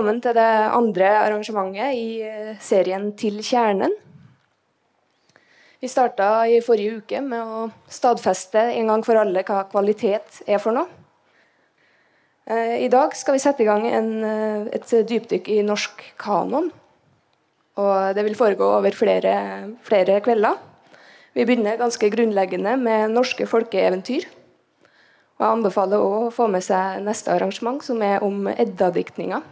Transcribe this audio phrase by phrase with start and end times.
[0.00, 3.92] velkommen til det andre arrangementet i eh, serien Til kjernen.
[5.76, 10.56] Vi starta i forrige uke med å stadfeste en gang for alle hva kvalitet er
[10.56, 10.88] for noe.
[12.48, 16.72] Eh, I dag skal vi sette i gang en, eh, et dypdykk i norsk kanon.
[17.76, 19.36] Og det vil foregå over flere,
[19.84, 20.56] flere kvelder.
[21.36, 24.24] Vi begynner ganske grunnleggende med norske folkeeventyr.
[25.36, 29.44] Og Jeg anbefaler òg å få med seg neste arrangement, som er om Edda-diktninga.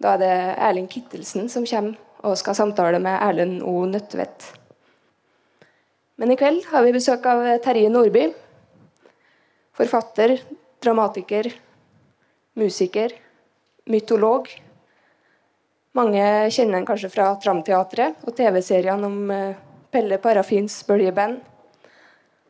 [0.00, 3.84] Da er det Erling Kittelsen som kommer og skal samtale med Erlend O.
[3.88, 4.46] Nødtvedt.
[6.20, 8.26] Men i kveld har vi besøk av Terje Nordby.
[9.76, 10.36] Forfatter,
[10.84, 11.48] dramatiker,
[12.60, 13.14] musiker,
[13.88, 14.48] mytolog.
[15.96, 19.56] Mange kjenner han kanskje fra Tramteatret og TV-seriene om eh,
[19.90, 21.40] Pelle Parafins bøljeband.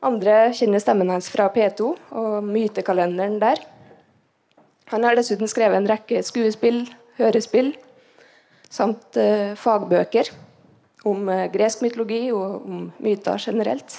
[0.06, 3.62] Andre kjenner stemmen hans fra P2 og mytekalenderen der.
[4.90, 6.82] Han har dessuten skrevet en rekke skuespill,
[7.20, 7.74] hørespill
[8.70, 10.30] samt uh, fagbøker
[11.08, 13.96] om uh, gresk mytologi og om myter generelt.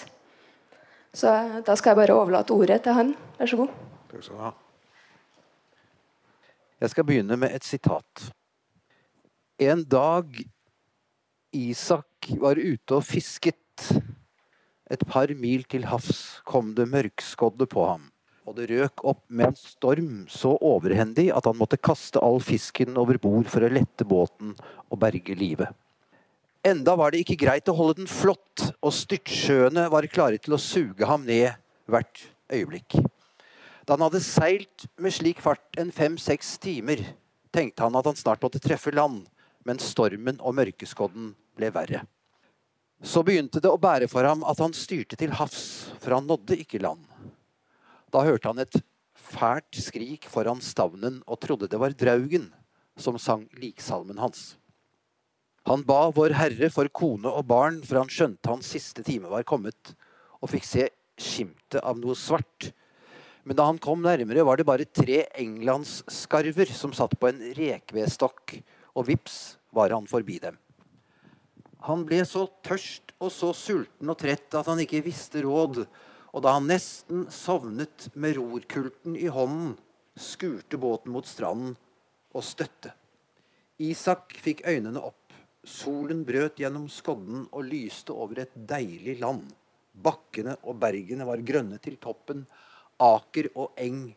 [1.13, 3.15] Så uh, da skal jeg bare overlate ordet til han.
[3.39, 3.73] Vær så god.
[4.11, 4.53] Takk skal du ha.
[6.81, 8.31] Jeg skal begynne med et sitat.
[9.61, 10.39] En dag
[11.53, 13.91] Isak var ute og fisket,
[14.91, 18.10] et par mil til havs kom det mørkskodde på ham
[18.47, 22.97] og det røk opp med en storm så overhendig at han måtte kaste all fisken
[22.97, 24.55] over bord for å lette båten
[24.89, 25.69] og berge livet.
[26.65, 30.61] Enda var det ikke greit å holde den flott, og styrtsjøene var klare til å
[30.61, 31.55] suge ham ned
[31.89, 32.99] hvert øyeblikk.
[33.85, 37.01] Da han hadde seilt med slik fart en fem-seks timer,
[37.51, 39.25] tenkte han at han snart måtte treffe land,
[39.65, 42.03] men stormen og mørkeskodden ble verre.
[43.01, 46.59] Så begynte det å bære for ham at han styrte til havs, for han nådde
[46.61, 47.01] ikke land.
[48.11, 48.81] Da hørte han et
[49.15, 52.49] fælt skrik foran stavnen og trodde det var Draugen
[52.99, 54.55] som sang liksalmen hans.
[55.69, 59.45] Han ba Vår Herre for kone og barn, for han skjønte hans siste time var
[59.47, 59.93] kommet,
[60.41, 60.87] og fikk se
[61.21, 62.71] skimtet av noe svart.
[63.45, 68.57] Men da han kom nærmere, var det bare tre englandsskarver som satt på en rekvedstokk,
[68.97, 69.37] og vips
[69.73, 70.57] var han forbi dem.
[71.85, 75.85] Han ble så tørst og så sulten og trett at han ikke visste råd,
[76.31, 79.75] og da han nesten sovnet med rorkulten i hånden,
[80.15, 81.75] skurte båten mot stranden
[82.31, 82.93] og støtte.
[83.81, 85.17] Isak fikk øynene opp.
[85.67, 89.43] Solen brøt gjennom skodden og lyste over et deilig land.
[89.91, 92.45] Bakkene og bergene var grønne til toppen.
[93.01, 94.07] Aker og eng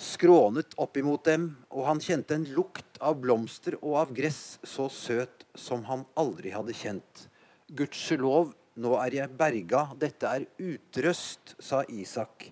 [0.00, 5.46] skrånet oppimot dem, og han kjente en lukt av blomster og av gress så søt
[5.54, 7.26] som han aldri hadde kjent.
[7.72, 12.48] Gudskjelov nå er jeg berga, dette er utrøst, sa Isak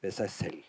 [0.00, 0.62] ved seg selv.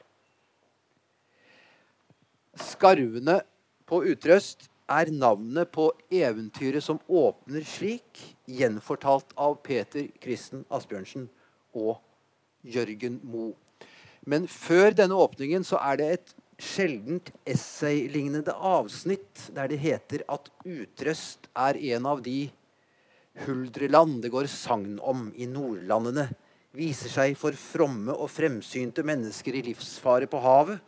[2.59, 3.40] Skarvene
[3.88, 8.19] på Utrøst er navnet på eventyret som åpner slik,
[8.52, 11.29] gjenfortalt av Peter Kristen Asbjørnsen
[11.79, 12.02] og
[12.68, 13.56] Jørgen Moe.
[14.28, 20.52] Men før denne åpningen så er det et sjeldent essaylignende avsnitt der det heter at
[20.68, 22.52] Utrøst er en av de
[23.40, 26.28] Huldreland det går sagn om i nordlandene,
[26.75, 30.80] viser seg for fromme og fremsynte mennesker i livsfare på havet,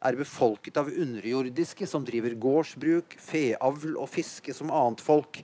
[0.00, 5.42] er befolket av underjordiske som driver gårdsbruk, feavl og fiske som annet folk,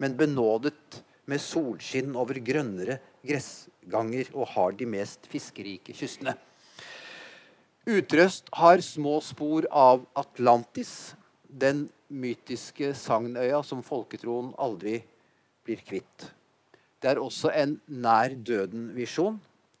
[0.00, 6.38] men benådet med solskinn over grønnere gressganger og har de mest fiskerike kystene.
[7.88, 11.14] Utrøst har små spor av Atlantis,
[11.48, 15.02] den mytiske sagnøya som folketroen aldri
[15.68, 16.30] blir kvitt.
[16.98, 19.38] Det er også en nær døden-visjon.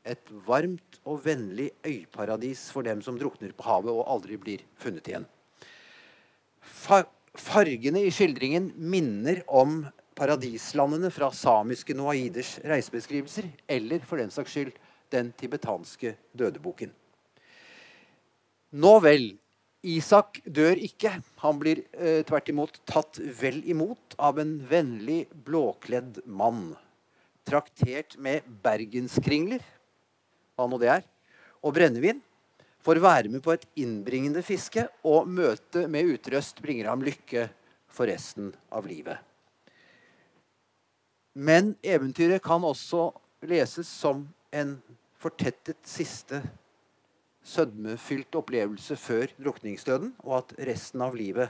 [0.08, 5.08] Et varmt og vennlig øyparadis for dem som drukner på havet og aldri blir funnet
[5.10, 5.26] igjen.
[7.38, 9.82] Fargene i skildringen minner om
[10.18, 14.72] paradislandene fra samiske noaiders reisebeskrivelser, eller for den saks skyld
[15.12, 16.90] den tibetanske dødeboken.
[18.78, 19.30] Nå vel,
[19.86, 21.12] Isak dør ikke.
[21.44, 26.72] Han blir eh, tvert imot tatt vel imot av en vennlig, blåkledd mann.
[27.46, 29.62] Traktert med bergenskringler,
[30.58, 31.06] hva nå det er,
[31.62, 32.20] og brennevin.
[32.82, 37.48] Får være med på et innbringende fiske, og møtet med Utrøst bringer ham lykke
[37.90, 39.18] for resten av livet.
[41.38, 43.12] Men eventyret kan også
[43.46, 44.78] leses som en
[45.22, 46.40] fortettet siste
[47.48, 51.48] sødmefylt opplevelse før drukningsdøden, og at resten av livet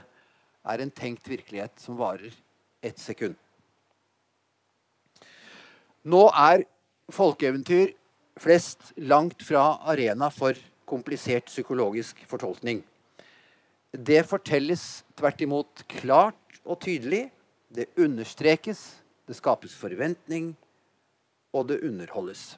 [0.69, 2.33] er en tenkt virkelighet som varer
[2.85, 3.35] ett sekund.
[6.07, 6.63] Nå er
[7.11, 7.91] folkeeventyr
[8.39, 10.55] flest langt fra arena for
[10.89, 12.81] komplisert psykologisk fortolkning.
[13.91, 17.27] Det fortelles tvert imot klart og tydelig.
[17.69, 18.79] Det understrekes,
[19.27, 20.55] det skapes forventning,
[21.53, 22.55] og det underholdes.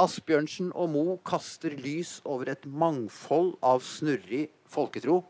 [0.00, 5.20] Asbjørnsen og Mo kaster lys over et mangfold av snurrig folketro,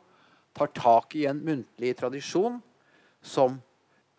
[0.54, 2.60] tar tak i en muntlig tradisjon
[3.22, 3.58] som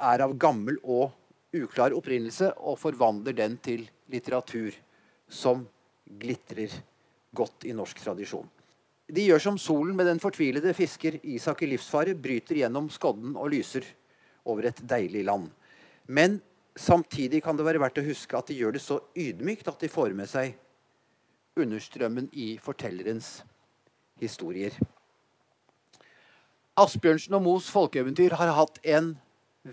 [0.01, 1.12] er av gammel og
[1.56, 4.75] uklar opprinnelse, og forvandler den til litteratur
[5.31, 5.65] som
[6.19, 6.74] glitrer
[7.36, 8.47] godt i norsk tradisjon.
[9.12, 13.51] De gjør som solen med den fortvilede fisker Isak i livsfare, bryter gjennom skodden og
[13.51, 13.88] lyser
[14.47, 15.50] over et deilig land.
[16.07, 16.39] Men
[16.77, 19.91] samtidig kan det være verdt å huske at de gjør det så ydmykt at de
[19.91, 20.56] får med seg
[21.59, 23.41] understrømmen i fortellerens
[24.21, 24.75] historier.
[26.79, 29.13] Asbjørnsen og Moes folkeeventyr har hatt en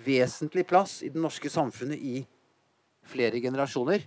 [0.04, 2.22] vesentlig plass i det norske samfunnet i
[3.08, 4.02] flere generasjoner.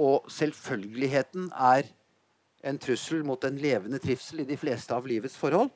[0.00, 1.90] Og selvfølgeligheten er
[2.66, 5.70] en trussel mot en levende trivsel i de fleste av livets forhold.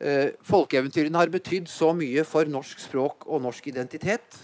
[0.00, 4.36] Eh, folkeeventyrene har betydd så mye for norsk språk og norsk identitet.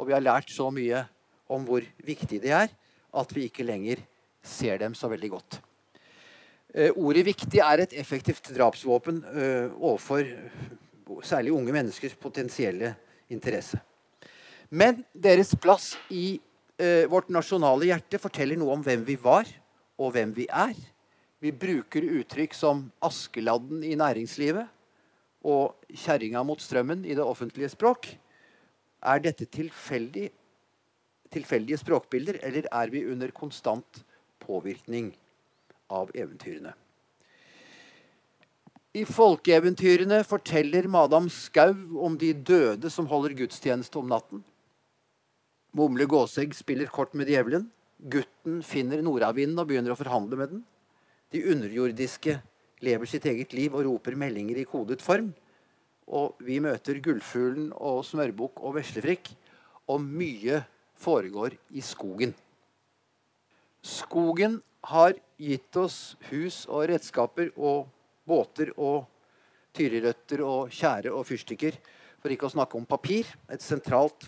[0.00, 1.04] Og vi har lært så mye
[1.50, 2.70] om hvor viktig de er,
[3.10, 4.00] at vi ikke lenger
[4.40, 5.60] ser dem så veldig godt.
[6.72, 10.22] Eh, ordet 'viktig' er et effektivt drapsvåpen eh, overfor
[11.26, 12.94] særlig unge menneskers potensielle
[13.28, 13.80] interesse.
[14.70, 16.40] Men deres plass i
[16.78, 19.50] eh, vårt nasjonale hjerte forteller noe om hvem vi var,
[19.98, 20.78] og hvem vi er.
[21.42, 24.68] Vi bruker uttrykk som 'Askeladden' i næringslivet
[25.44, 28.14] og 'kjerringa mot strømmen' i det offentlige språk.
[29.00, 30.28] Er dette tilfeldig,
[31.32, 34.02] tilfeldige språkbilder, eller er vi under konstant
[34.44, 35.14] påvirkning
[35.88, 36.74] av eventyrene?
[38.90, 44.42] I folkeeventyrene forteller Madam Skau om de døde som holder gudstjeneste om natten.
[45.78, 47.68] Mumle Gåsegg spiller kort med djevelen.
[48.10, 50.64] Gutten finner nordavinden og begynner å forhandle med den.
[51.30, 52.40] De underjordiske
[52.82, 55.30] lever sitt eget liv og roper meldinger i kodet form.
[56.10, 59.30] Og vi møter Gullfuglen og Smørbukk og Veslefrikk.
[59.90, 60.62] Og mye
[61.00, 62.34] foregår i skogen.
[63.80, 64.58] Skogen
[64.90, 67.88] har gitt oss hus og redskaper og
[68.28, 69.06] båter og
[69.76, 71.78] tyrirøtter og tjære og fyrstikker.
[72.20, 73.24] For ikke å snakke om papir,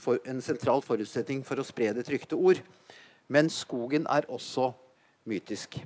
[0.01, 2.63] for, en sentral forutsetning for å spre det trykte ord.
[3.29, 4.71] Men skogen er også
[5.29, 5.77] mytisk.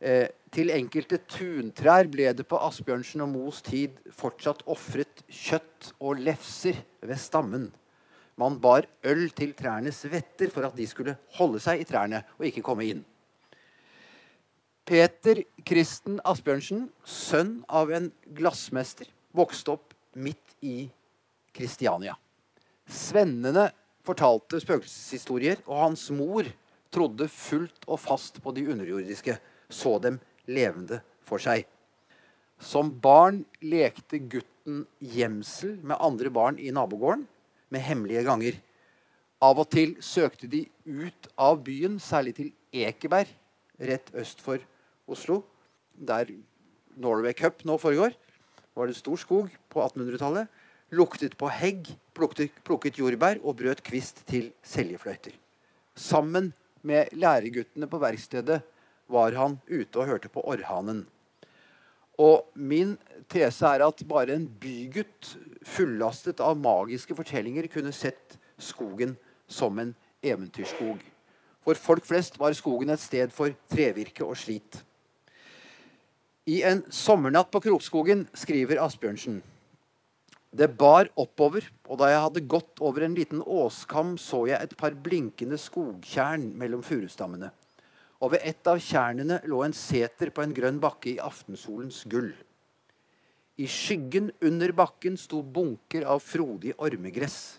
[0.00, 6.22] Eh, til enkelte tuntrær ble det på Asbjørnsen og Moes tid fortsatt ofret kjøtt og
[6.24, 7.68] lefser ved stammen.
[8.38, 12.46] Man bar øl til trærnes vetter for at de skulle holde seg i trærne og
[12.48, 13.02] ikke komme inn.
[14.88, 18.08] Peter Kristen Asbjørnsen, sønn av en
[18.38, 20.86] glassmester, vokste opp midt i
[21.52, 22.14] Kristiania.
[22.88, 23.66] Svennene
[24.06, 26.48] fortalte spøkelseshistorier, og hans mor
[26.94, 29.36] trodde fullt og fast på de underjordiske,
[29.68, 30.16] så dem
[30.48, 31.66] levende for seg.
[32.58, 37.26] Som barn lekte gutten gjemsel med andre barn i nabogården
[37.72, 38.56] med hemmelige ganger.
[39.44, 43.30] Av og til søkte de ut av byen, særlig til Ekeberg,
[43.78, 44.58] rett øst for
[45.06, 45.44] Oslo,
[45.94, 46.32] der
[46.98, 48.16] Norway Cup nå foregår,
[48.74, 50.48] var det stor skog på 1800-tallet.
[50.90, 51.86] Luktet på hegg,
[52.16, 55.34] plukket, plukket, jordbær og brøt kvist til seljefløyter.
[55.94, 56.52] Sammen
[56.86, 58.62] med læreguttene på verkstedet
[59.08, 61.04] var han ute og hørte på orrhanen.
[62.18, 62.96] Og min
[63.30, 65.36] tese er at bare en bygutt
[65.66, 69.14] fullastet av magiske fortellinger kunne sett skogen
[69.46, 70.98] som en eventyrskog.
[71.62, 74.82] For folk flest var skogen et sted for trevirke og slit.
[76.48, 79.42] I en sommernatt på Krokskogen skriver Asbjørnsen
[80.48, 84.76] det bar oppover, og da jeg hadde gått over en liten åskam, så jeg et
[84.80, 87.50] par blinkende skogtjern mellom furustammene.
[88.18, 92.32] Og ved et av tjernene lå en seter på en grønn bakke i aftensolens gull.
[93.58, 97.58] I skyggen under bakken sto bunker av frodig ormegress.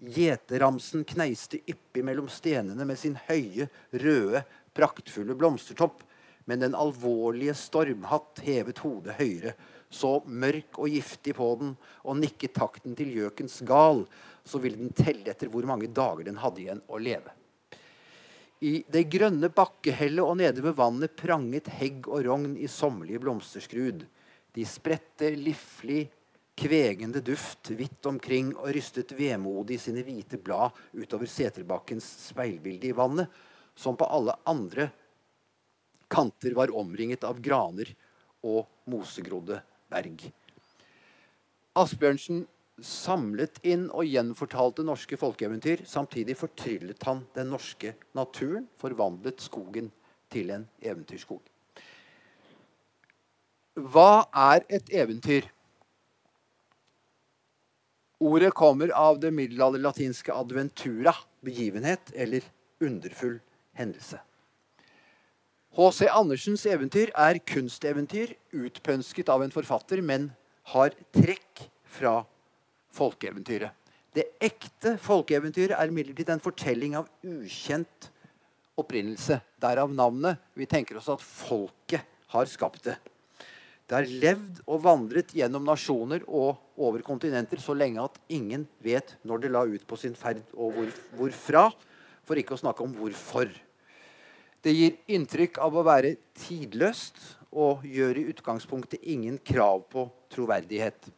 [0.00, 6.06] Gjeteramsen kneiste yppig mellom stenene med sin høye, røde, praktfulle blomstertopp
[6.50, 9.52] men den alvorlige stormhatt hevet hodet høyere,
[9.90, 14.02] så mørk og giftig på den, og nikket takten til gjøkens gal,
[14.42, 17.30] så ville den telle etter hvor mange dager den hadde igjen å leve.
[18.60, 24.02] I det grønne bakkehellet og nede ved vannet pranget hegg og rogn i sommerlige blomsterskrud.
[24.52, 26.02] De spredte liflig,
[26.60, 33.30] kvegende duft vidt omkring og rystet vemodig sine hvite blad utover seterbakkens speilbilde i vannet,
[33.72, 34.90] som på alle andre
[36.12, 37.94] kanter var omringet av graner
[38.44, 40.26] og mosegrodde berg.
[41.80, 42.44] Asbjørnsen
[42.86, 45.84] samlet inn og gjenfortalte norske folkeeventyr.
[45.88, 49.90] Samtidig fortryllet han den norske naturen, forvandlet skogen
[50.32, 51.42] til en eventyrskog.
[53.80, 55.46] Hva er et eventyr?
[58.20, 62.44] Ordet kommer av det middelalderlatinske adventura, begivenhet eller
[62.84, 63.38] underfull
[63.78, 64.18] hendelse.
[65.78, 66.08] H.C.
[66.10, 70.32] Andersens eventyr er kunsteventyr utpønsket av en forfatter, men
[70.74, 72.20] har trekk fra
[72.96, 73.76] folkeeventyret.
[74.10, 78.10] Det ekte folkeeventyret er imidlertid en fortelling av ukjent
[78.80, 79.38] opprinnelse.
[79.62, 80.40] Derav navnet.
[80.58, 82.02] Vi tenker oss at folket
[82.34, 82.96] har skapt det.
[83.90, 89.16] Det har levd og vandret gjennom nasjoner og over kontinenter så lenge at ingen vet
[89.26, 91.64] når det la ut på sin ferd, og hvor, hvorfra.
[92.22, 93.50] For ikke å snakke om hvorfor.
[94.62, 97.18] Det gir inntrykk av å være tidløst
[97.50, 101.10] og gjør i utgangspunktet ingen krav på troverdighet.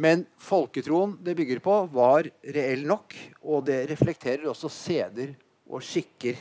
[0.00, 5.34] Men folketroen det bygger på, var reell nok, og det reflekterer også seder
[5.68, 6.38] og skikker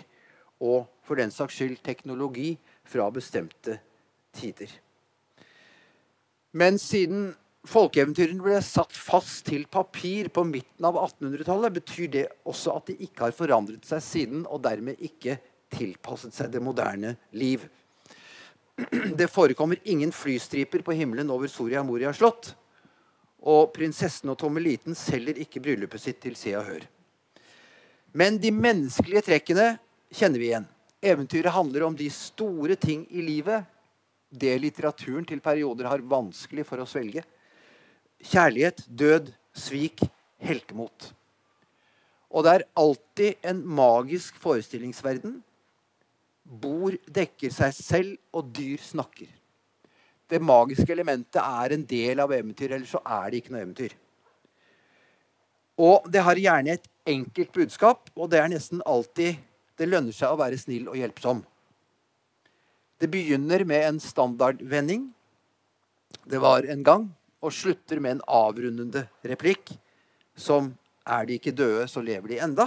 [0.63, 2.53] og for den saks skyld teknologi
[2.87, 3.79] fra bestemte
[4.35, 4.71] tider.
[6.55, 7.31] Men siden
[7.69, 12.95] folkeeventyrene ble satt fast til papir på midten av 1800-tallet, betyr det også at de
[13.05, 15.37] ikke har forandret seg siden, og dermed ikke
[15.75, 17.67] tilpasset seg det moderne liv.
[19.19, 22.53] Det forekommer ingen flystriper på himmelen over Soria Moria slott.
[23.39, 26.85] Og prinsessen og Tommeliten selger ikke bryllupet sitt til Se og Hør.
[28.11, 29.71] Men de menneskelige trekkene
[30.11, 30.69] kjenner vi igjen.
[30.99, 33.67] Eventyret handler om de store ting i livet
[34.29, 37.23] det litteraturen til perioder har vanskelig for å svelge.
[38.21, 40.03] Kjærlighet, død, svik,
[40.43, 41.09] heltemot.
[42.29, 45.39] Og det er alltid en magisk forestillingsverden.
[46.43, 49.29] Bord dekker seg selv, og dyr snakker.
[50.29, 53.95] Det magiske elementet er en del av eventyret, ellers så er det ikke noe eventyr.
[55.79, 59.39] Og det har gjerne et enkelt budskap, og det er nesten alltid
[59.79, 61.39] det lønner seg å være snill og hjelpsom.
[62.99, 65.05] Det begynner med en standardvending.
[66.27, 67.07] Det var en gang.
[67.39, 69.71] Og slutter med en avrundende replikk
[70.35, 70.73] som
[71.07, 72.65] er de ikke døde, så lever de enda.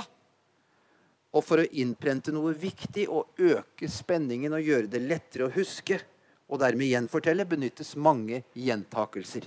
[1.36, 6.00] Og for å innprente noe viktig og øke spenningen og gjøre det lettere å huske,
[6.52, 9.46] og dermed gjenfortelle, benyttes mange gjentakelser.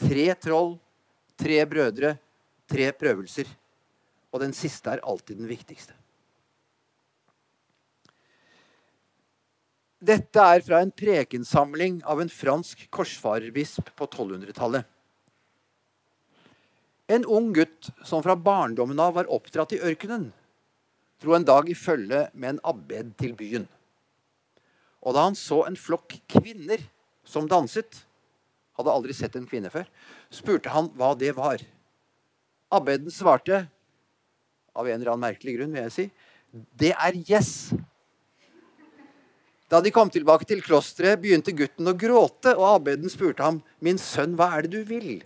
[0.00, 0.78] Tre troll,
[1.36, 2.14] tre brødre,
[2.70, 3.50] tre prøvelser.
[4.32, 5.92] Og den siste er alltid den viktigste.
[10.02, 14.88] Dette er fra en prekensamling av en fransk korsfarerbisp på 1200-tallet.
[17.12, 20.30] En ung gutt som fra barndommen av var oppdratt i ørkenen,
[21.22, 23.68] dro en dag i følge med en abbed til byen.
[25.02, 26.82] Og da han så en flokk kvinner
[27.26, 28.04] som danset,
[28.78, 29.88] hadde aldri sett en kvinne før,
[30.32, 31.62] spurte han hva det var.
[32.72, 33.66] Abbeden svarte,
[34.72, 36.06] av en eller annen merkelig grunn, vil jeg si,
[36.80, 37.72] det er gjess.
[39.72, 43.98] Da de kom tilbake til klosteret, begynte gutten å gråte, og abbeden spurte ham, 'Min
[43.98, 45.24] sønn, hva er det du vil?'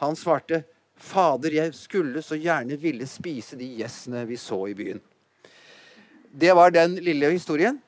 [0.00, 0.64] Han svarte,
[0.96, 5.02] 'Fader, jeg skulle så gjerne ville spise de gjessene vi så i byen.'
[6.32, 7.80] Det var den lille historien.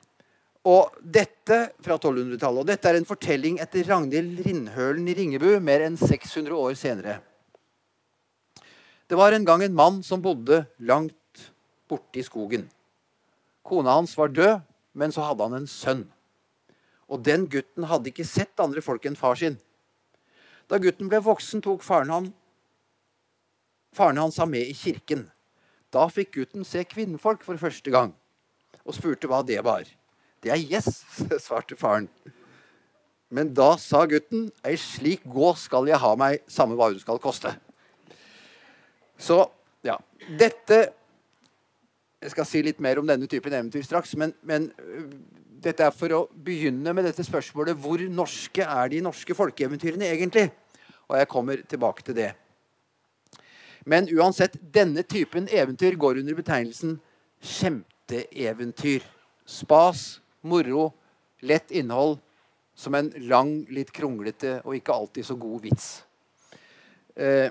[0.66, 2.62] Og dette fra 1200-tallet.
[2.62, 7.20] Og dette er en fortelling etter Ragnhild Rindhølen i Ringebu mer enn 600 år senere.
[9.06, 11.44] Det var en gang en mann som bodde langt
[11.86, 12.64] borte i skogen.
[13.66, 14.64] Kona hans var død,
[14.98, 16.02] men så hadde han en sønn.
[17.06, 19.60] Og den gutten hadde ikke sett andre folk enn far sin.
[20.66, 22.32] Da gutten ble voksen, tok faren, han,
[23.94, 25.28] faren hans ham med i kirken.
[25.94, 28.10] Da fikk gutten se kvinnfolk for første gang
[28.82, 29.86] og spurte hva det var.
[30.52, 31.02] Er gjess,
[31.46, 32.08] svarte faren.
[33.32, 37.18] Men da sa gutten, ei slik gå skal jeg ha meg, samme hva hun skal
[37.22, 37.50] koste.
[39.18, 39.42] Så
[39.86, 39.96] ja.
[40.38, 40.78] Dette
[42.26, 44.16] jeg skal si litt mer om denne typen eventyr straks.
[44.18, 45.10] Men, men øh,
[45.62, 50.48] dette er for å begynne med dette spørsmålet hvor norske er de norske folkeeventyrene egentlig?
[51.06, 52.32] Og jeg kommer tilbake til det.
[53.86, 56.96] Men uansett, denne typen eventyr går under betegnelsen
[57.46, 59.04] skjemteeventyr.
[59.46, 60.90] Spas, moro,
[61.46, 62.18] lett innhold
[62.76, 65.86] som en lang, litt kronglete og ikke alltid så god vits.
[67.16, 67.48] Eh,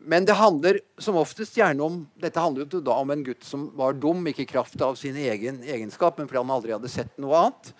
[0.00, 3.66] men det handler som oftest gjerne om dette handler jo da om en gutt som
[3.76, 7.18] var dum, ikke i kraft av sin egen egenskap, men fordi han aldri hadde sett
[7.20, 7.72] noe annet.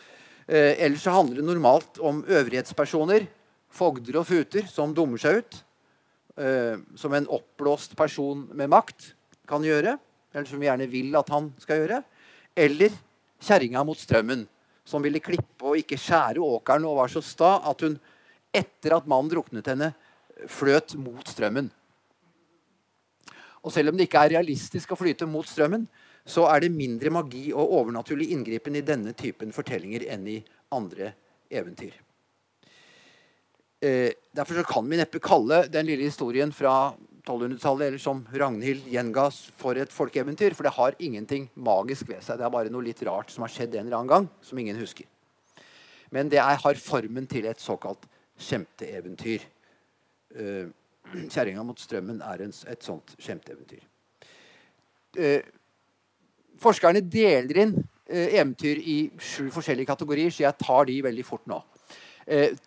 [0.51, 3.29] Eh, ellers så handler det normalt om øvrighetspersoner,
[3.71, 5.61] fogder og futer, som dummer seg ut.
[6.41, 9.13] Eh, som en oppblåst person med makt
[9.49, 9.97] kan gjøre.
[10.35, 12.03] Eller som vi gjerne vil at han skal gjøre.
[12.59, 12.95] Eller
[13.41, 14.45] kjerringa mot strømmen,
[14.85, 17.99] som ville klippe og ikke skjære åkeren og var så sta at hun,
[18.53, 19.93] etter at mannen druknet henne,
[20.51, 21.69] fløt mot strømmen.
[23.61, 25.85] Og selv om det ikke er realistisk å flyte mot strømmen,
[26.25, 30.39] så er det mindre magi og overnaturlig inngripen i denne typen fortellinger enn i
[30.77, 31.13] andre
[31.51, 31.93] eventyr.
[33.81, 39.27] Eh, derfor kan vi neppe kalle den lille historien fra 1200-tallet eller som Ragnhild gjenga
[39.61, 40.55] for et folkeeventyr.
[40.57, 42.41] For det har ingenting magisk ved seg.
[42.41, 44.79] Det er bare noe litt rart som har skjedd en eller annen gang, som ingen
[44.81, 45.09] husker.
[46.11, 48.07] Men det er, har formen til et såkalt
[48.41, 49.47] skjemteeventyr.
[50.37, 50.71] Uh,
[51.11, 53.83] 'Kjerringa mot strømmen' er en, et sånt skjemteeventyr.
[55.19, 55.41] Uh,
[56.63, 61.47] forskerne deler inn uh, eventyr i sju forskjellige kategorier, så jeg tar de veldig fort
[61.51, 61.63] nå.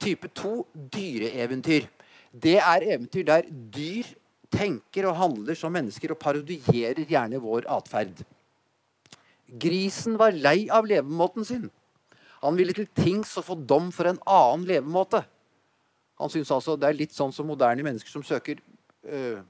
[0.01, 1.85] Type to dyreeventyr.
[2.33, 4.09] Det er eventyr der dyr
[4.53, 8.23] tenker og handler som mennesker og parodierer gjerne vår atferd.
[9.47, 11.69] Grisen var lei av levemåten sin.
[12.43, 15.23] Han ville til tings å få dom for en annen levemåte.
[16.19, 18.59] Han synes altså Det er litt sånn som moderne mennesker som søker
[19.07, 19.41] øh,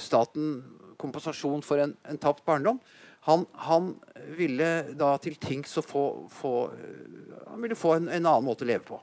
[0.00, 0.62] staten
[0.98, 2.80] kompensasjon for en, en tapt barndom.
[3.28, 3.92] Han, han,
[4.38, 6.52] ville da til tings å få, få,
[7.48, 9.00] han ville få en, en, annen måte å leve på.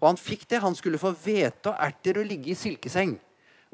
[0.00, 0.62] Og han fikk det.
[0.64, 3.16] Han skulle få hvete og erter og ligge i silkeseng,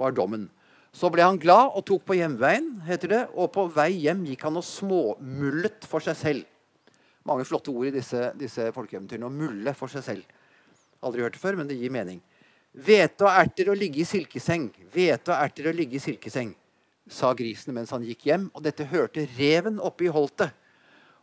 [0.01, 0.49] var dommen.
[0.95, 4.45] Så ble han glad og tok på hjemveien, heter det, og på vei hjem gikk
[4.47, 6.45] han og småmullet for seg selv.
[7.27, 9.27] Mange flotte ord i disse, disse folkeeventyrene.
[9.27, 10.37] Å mulle for seg selv.
[11.05, 12.21] Aldri hørt det før, men det gir mening.
[12.75, 16.53] Hvete og erter å ligge i silkeseng, hvete og erter å ligge i silkeseng,
[17.11, 20.55] sa grisen mens han gikk hjem, og dette hørte reven oppe i holtet.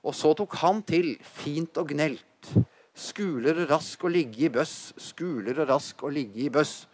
[0.02, 2.54] Og så tok han til, fint og gnelt.
[2.98, 6.86] Skuler og rask å ligge i bøss, skuler og rask å ligge i bøss.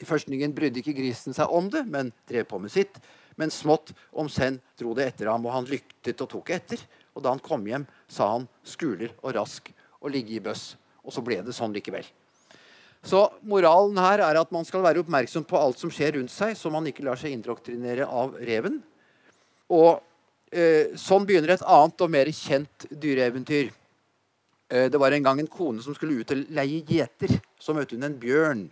[0.00, 2.96] I førstningen brydde ikke grisen seg om det, men drev på med sitt.
[3.36, 6.80] Men smått om senn dro det etter ham, og han lyktet og tok etter.
[7.14, 10.76] Og da han kom hjem, sa han 'skuler og rask og ligge i bøss'.
[11.04, 12.04] Og så ble det sånn likevel.
[13.02, 16.56] Så moralen her er at man skal være oppmerksom på alt som skjer rundt seg,
[16.56, 18.82] så man ikke lar seg indoktrinere av reven.
[19.72, 20.02] Og
[20.52, 23.70] eh, sånn begynner et annet og mer kjent dyreeventyr.
[24.68, 27.40] Eh, det var en gang en kone som skulle ut og leie gjeter.
[27.58, 28.66] Så møtte hun en bjørn.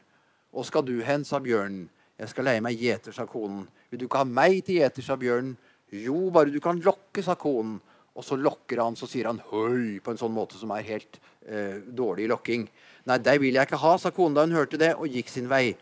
[0.55, 1.89] Og skal du hen, sa bjørnen.
[2.19, 3.67] Jeg skal leie meg gjeter, sa konen.
[3.91, 5.55] Vil du ikke ha meg til gjeter, sa bjørnen.
[5.95, 7.79] Jo, bare du kan lokke, sa konen.
[8.19, 11.21] Og så lokker han, så sier han høy på en sånn måte som er helt
[11.47, 12.65] eh, dårlig lokking.
[13.07, 15.47] Nei, deg vil jeg ikke ha, sa konen da hun hørte det, og gikk sin
[15.51, 15.77] vei.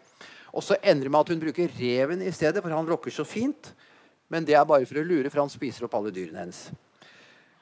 [0.52, 3.24] Og så ender det med at hun bruker reven i stedet, for han lokker så
[3.24, 3.72] fint.
[4.28, 6.66] Men det er bare for å lure, for han spiser opp alle dyrene hennes.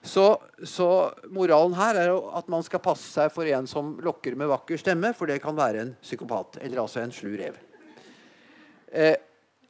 [0.05, 0.25] Så,
[0.69, 0.87] så,
[1.33, 5.15] moralen her er at man skal passe seg for en som lokker med vakker stemme,
[5.17, 7.57] for det kan være en psykopat, eller altså en slu rev.
[8.93, 9.17] Eh,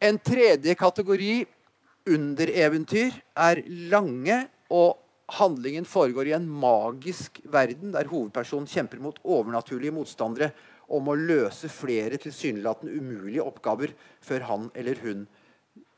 [0.03, 1.37] en tredje kategori
[2.11, 3.15] undereventyr
[3.47, 3.63] er
[3.95, 4.41] lange,
[4.75, 4.99] og
[5.39, 10.51] handlingen foregår i en magisk verden der hovedpersonen kjemper mot overnaturlige motstandere
[10.93, 13.95] om å løse flere tilsynelatende umulige oppgaver
[14.25, 15.25] før han eller hun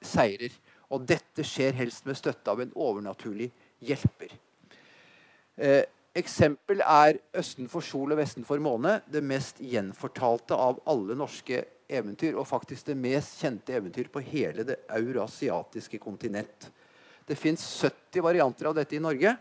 [0.05, 0.53] seirer.
[0.93, 3.49] Og dette skjer helst med støtte av en overnaturlig
[3.87, 4.35] hjelper.
[5.57, 5.85] Eh,
[6.17, 11.65] eksempel er 'Østen for sol og vesten for måne', det mest gjenfortalte av alle norske
[11.89, 16.71] eventyr, og faktisk det mest kjente eventyr på hele det eurasiatiske kontinent.
[17.27, 19.37] Det fins 70 varianter av dette i Norge.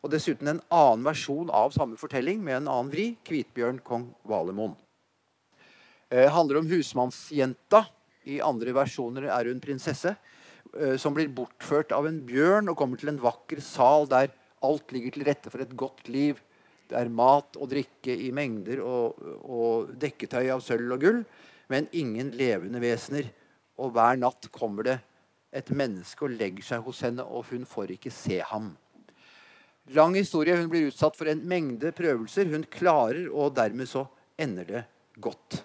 [0.00, 3.16] Og dessuten en annen versjon av samme fortelling med en annen vri.
[3.24, 4.76] 'Kvitbjørn kong Valemon'.
[6.10, 7.86] Eh, handler om husmannsjenta.
[8.26, 10.16] I andre versjoner er hun prinsesse.
[10.78, 14.30] Eh, som blir bortført av en bjørn og kommer til en vakker sal der
[14.62, 16.38] alt ligger til rette for et godt liv.
[16.90, 21.22] Det er mat og drikke i mengder og, og dekketøy av sølv og gull,
[21.70, 23.30] men ingen levende vesener.
[23.80, 24.98] Og hver natt kommer det
[25.54, 28.70] et menneske og legger seg hos henne, og hun får ikke se ham.
[29.96, 30.54] Lang historie.
[30.58, 32.50] Hun blir utsatt for en mengde prøvelser.
[32.52, 34.04] Hun klarer, og dermed så
[34.38, 34.84] ender det
[35.18, 35.64] godt.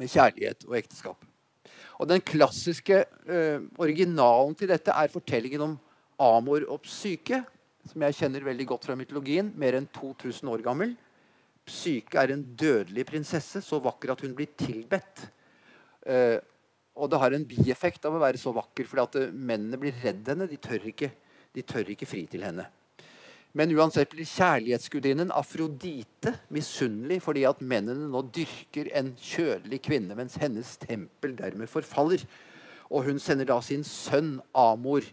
[0.00, 1.33] Med kjærlighet og ekteskap.
[2.00, 5.74] Og Den klassiske uh, originalen til dette er fortellingen om
[6.20, 7.42] Amor og Psyke,
[7.84, 9.52] som jeg kjenner veldig godt fra mytologien.
[9.60, 10.94] Mer enn 2000 år gammel.
[11.64, 15.26] Psyke er en dødelig prinsesse, så vakker at hun blir tilbedt.
[16.04, 16.38] Uh,
[16.94, 19.96] og det har en bieffekt av å være så vakker, fordi at uh, mennene blir
[20.02, 20.50] redd henne.
[20.50, 21.10] De tør, ikke,
[21.54, 22.66] de tør ikke fri til henne.
[23.54, 30.34] Men uansett blir kjærlighetsgudinnen Afrodite misunnelig fordi at mennene nå dyrker en kjølig kvinne, mens
[30.42, 32.24] hennes tempel dermed forfaller.
[32.90, 35.06] Og hun sender da sin sønn Amor,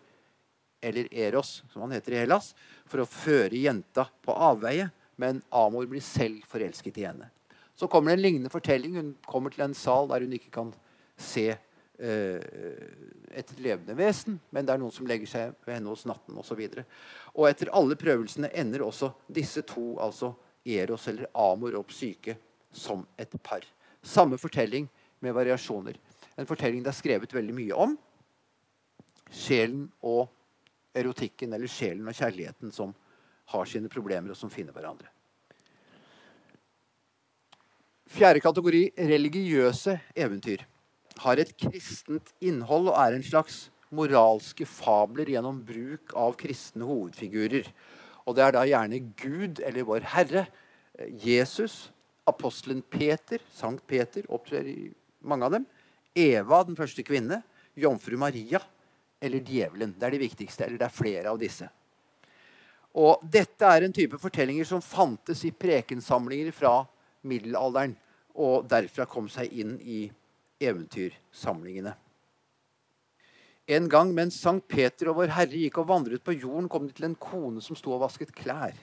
[0.82, 2.56] eller Eros, som han heter i Hellas,
[2.90, 4.90] for å føre jenta på avveie.
[5.22, 7.30] Men Amor blir selv forelsket i henne.
[7.78, 8.98] Så kommer det en lignende fortelling.
[8.98, 10.74] Hun kommer til en sal der hun ikke kan
[11.22, 11.52] se
[12.02, 16.62] et levende vesen, men det er noen som legger seg ved henne hos natten osv.
[17.36, 20.34] Og etter alle prøvelsene ender også disse to, altså
[20.66, 22.38] Eros eller Amor og Psyke,
[22.72, 23.66] som et par.
[24.02, 24.88] Samme fortelling
[25.22, 25.98] med variasjoner.
[26.40, 27.96] En fortelling det er skrevet veldig mye om.
[29.32, 30.30] Sjelen og
[30.98, 32.96] erotikken, eller sjelen og kjærligheten, som
[33.54, 35.08] har sine problemer, og som finner hverandre.
[38.12, 40.66] Fjerde kategori religiøse eventyr.
[41.20, 47.68] Har et kristent innhold og er en slags moralske fabler gjennom bruk av kristne hovedfigurer.
[48.26, 50.46] Og det er da gjerne Gud eller Vår Herre,
[51.24, 51.90] Jesus,
[52.30, 54.92] apostelen Peter, Sankt Peter opptrer i
[55.26, 55.66] mange av dem.
[56.16, 57.42] Eva, den første kvinne.
[57.80, 58.60] Jomfru Maria
[59.22, 59.94] eller djevelen.
[59.98, 60.66] Det er de viktigste.
[60.66, 61.70] Eller det er flere av disse.
[63.00, 66.82] Og dette er en type fortellinger som fantes i prekensamlinger fra
[67.28, 67.94] middelalderen,
[68.36, 70.02] og derfra kom seg inn i
[70.62, 71.94] eventyrsamlingene.
[73.72, 76.96] En gang mens Sankt Peter og Vår Herre gikk og vandret på jorden, kom de
[76.96, 78.76] til en kone som sto og vasket klær.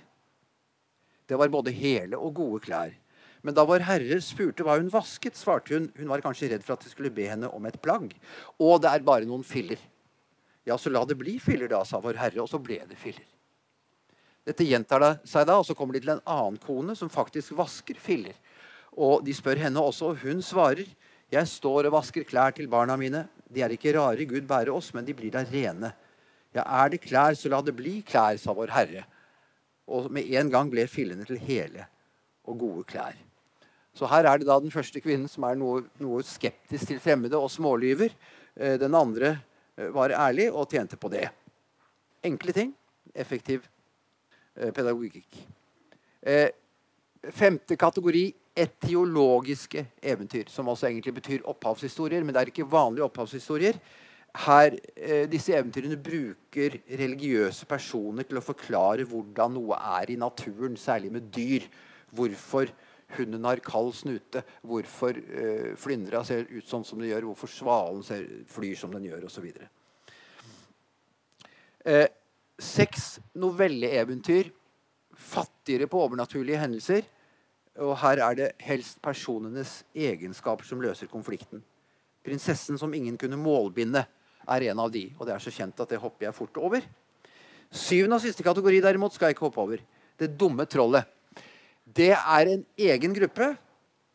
[1.28, 2.94] Det var både hele og gode klær.
[3.42, 6.78] Men da Vår Herre spurte hva hun vasket, svarte hun hun var kanskje redd for
[6.78, 8.14] at de skulle be henne om et plagg.
[8.58, 9.82] Og det er bare noen filler.
[10.66, 13.26] Ja, så la det bli filler, da, sa Vår Herre, og så ble det filler.
[14.48, 18.00] Dette gjentar seg da, og så kommer de til en annen kone som faktisk vasker
[18.00, 18.36] filler.
[18.96, 20.88] Og de spør henne også, og hun svarer,
[21.30, 24.94] 'Jeg står og vasker klær til barna mine.' 'De er ikke rare, Gud bære oss,
[24.94, 25.92] men de blir da rene.'
[26.54, 29.04] 'Ja, er det klær, så la det bli klær', sa Vår Herre.
[29.86, 31.86] Og med en gang ble fillene til hele
[32.44, 33.14] og gode klær.
[33.94, 37.36] Så her er det da den første kvinnen som er noe, noe skeptisk til fremmede
[37.36, 38.12] og smålyver.
[38.56, 39.40] Eh, den andre
[39.76, 41.28] eh, var ærlig og tjente på det.
[42.22, 42.74] Enkle ting.
[43.14, 43.64] Effektiv
[44.58, 45.36] Eh, pedagogikk.
[47.30, 48.24] Femte kategori
[48.58, 52.24] etiologiske eventyr, som også egentlig betyr opphavshistorier.
[52.24, 53.78] Men det er ikke vanlige opphavshistorier.
[54.38, 60.76] Her, eh, disse eventyrene bruker religiøse personer til å forklare hvordan noe er i naturen,
[60.76, 61.64] særlig med dyr.
[62.14, 62.68] Hvorfor
[63.16, 68.04] hunden har kald snute, hvorfor eh, flyndra ser ut sånn som det gjør, hvorfor svalen
[68.04, 69.48] ser, flyr som den gjør, osv.
[71.88, 72.06] Uh,
[72.60, 74.50] seks novelleeventyr.
[75.18, 77.06] Fattigere på overnaturlige hendelser.
[77.78, 81.62] Og her er det helst personenes egenskaper som løser konflikten.
[82.26, 84.04] Prinsessen som ingen kunne målbinde,
[84.48, 85.04] er en av de.
[85.18, 86.84] Og det er så kjent at det hopper jeg fort over.
[87.68, 89.82] Syvende og siste kategori derimot skal jeg ikke hoppe over.
[90.18, 91.04] Det dumme trollet.
[91.84, 93.52] Det er en egen gruppe.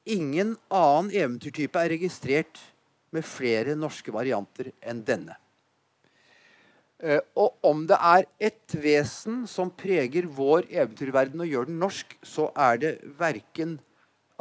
[0.09, 2.59] Ingen annen eventyrtype er registrert
[3.13, 5.37] med flere norske varianter enn denne.
[7.03, 12.15] Eh, og om det er ett vesen som preger vår eventyrverden og gjør den norsk,
[12.23, 13.75] så er det verken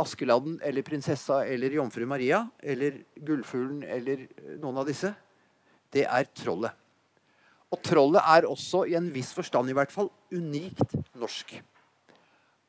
[0.03, 4.25] Askeladden eller prinsessa eller jomfru Maria eller Gullfuglen eller
[4.63, 5.11] noen av disse.
[5.93, 6.73] Det er trollet.
[7.73, 11.55] Og trollet er også, i en viss forstand i hvert fall, unikt norsk.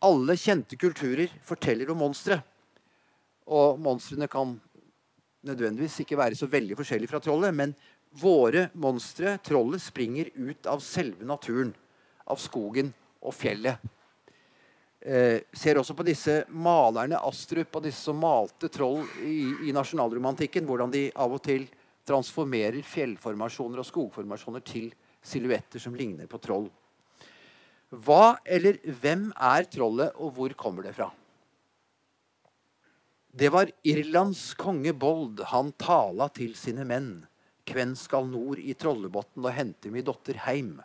[0.03, 2.39] Alle kjente kulturer forteller om monstre.
[3.51, 4.56] Og monstrene kan
[5.47, 7.75] nødvendigvis ikke være så veldig forskjellige fra trollet, men
[8.21, 11.73] Våre monstre, trollet, springer ut av selve naturen.
[12.30, 13.82] Av skogen og fjellet.
[15.04, 20.63] Eh, ser også på disse malerne, Astrup og disse som malte troll i, i nasjonalromantikken,
[20.67, 21.65] hvordan de av og til
[22.08, 26.69] transformerer fjellformasjoner og skogformasjoner til silhuetter som ligner på troll.
[27.93, 31.10] Hva eller hvem er trollet, og hvor kommer det fra?
[33.34, 35.41] Det var Irlands konge Bold.
[35.49, 37.23] Han tala til sine menn.
[37.63, 40.76] Kven skal nord i Trollebotn og hente mi dotter heim?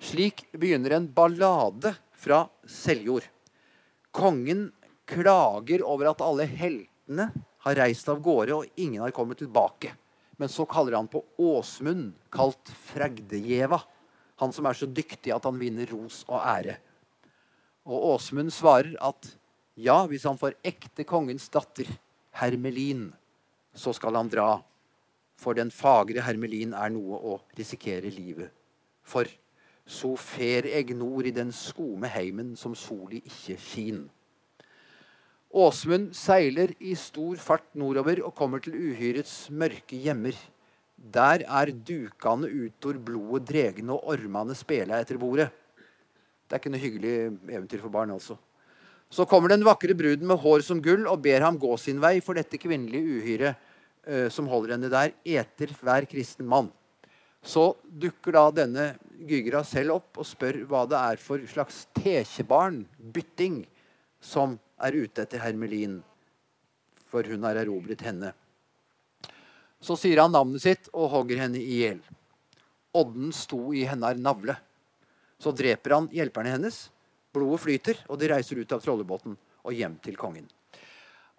[0.00, 3.26] Slik begynner en ballade fra Seljord.
[4.10, 4.70] Kongen
[5.10, 7.28] klager over at alle heltene
[7.66, 9.92] har reist av gårde, og ingen har kommet tilbake.
[10.40, 13.82] Men så kaller han på Åsmund, kalt Fragdejeva.
[14.40, 16.78] Han som er så dyktig at han vinner ros og ære.
[17.84, 19.34] Og Åsmund svarer at
[19.76, 21.88] ja, hvis han får ekte kongens datter,
[22.40, 23.10] Hermelin,
[23.74, 24.54] så skal han dra
[25.40, 28.52] for den fagre hermelin er noe å risikere livet
[29.02, 29.28] for.
[29.90, 34.02] Så fer eg nord i den skome heimen som soli ikkje skin.
[35.50, 40.36] Åsmund seiler i stor fart nordover og kommer til uhyrets mørke gjemmer.
[40.94, 45.48] Der er dukane utor blodet dregne og ormane spela etter bordet.
[46.46, 47.14] Det er ikke noe hyggelig
[47.50, 48.36] eventyr for barn, altså.
[49.10, 52.20] Så kommer den vakre bruden med hår som gull og ber ham gå sin vei
[52.22, 53.69] for dette kvinnelige uhyret
[54.32, 56.70] som holder henne der, eter hver kristen mann.
[57.42, 58.86] Så dukker da denne
[59.20, 63.62] Gygra selv opp og spør hva det er for slags tekjebarn, bytting,
[64.20, 65.98] som er ute etter Hermelin,
[67.08, 68.32] for hun har erobret henne.
[69.80, 72.00] Så sier han navnet sitt og hogger henne i hjel.
[72.96, 74.56] Odden sto i hennar navle.
[75.40, 76.82] Så dreper han hjelperne hennes.
[77.32, 80.48] Blodet flyter, og de reiser ut av trollebåten og hjem til kongen.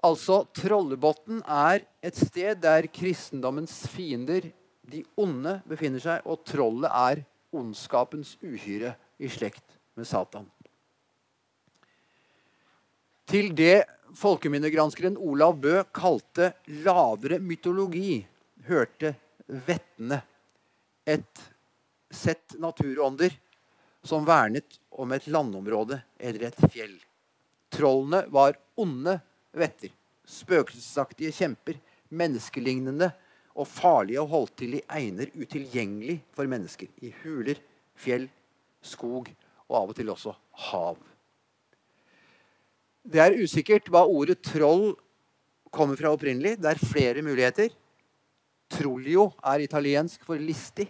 [0.01, 4.47] Altså, Trollebotn er et sted der kristendommens fiender,
[4.91, 7.21] de onde, befinner seg, og trollet er
[7.53, 10.47] ondskapens uhyre i slekt med Satan.
[13.29, 13.85] Til det
[14.17, 16.49] folkeminnegranskeren Olav Bø kalte
[16.81, 18.17] lavere mytologi,
[18.67, 19.13] hørte
[19.47, 20.17] vettene
[21.07, 21.45] et
[22.11, 23.37] sett naturånder
[24.03, 26.97] som vernet om et landområde eller et fjell.
[27.71, 29.19] Trollene var onde
[29.57, 29.91] vetter,
[30.27, 31.79] spøkelsesaktige kjemper,
[32.11, 33.11] menneskelignende
[33.55, 36.87] og farlige og holdt til i einer utilgjengelig for mennesker.
[37.03, 37.59] I huler,
[37.95, 38.27] fjell,
[38.81, 39.29] skog
[39.69, 40.33] og av og til også
[40.69, 40.97] hav.
[43.01, 44.91] Det er usikkert hva ordet troll
[45.73, 46.57] kommer fra opprinnelig.
[46.61, 47.71] Det er flere muligheter.
[48.71, 50.87] Trollio er italiensk for listig.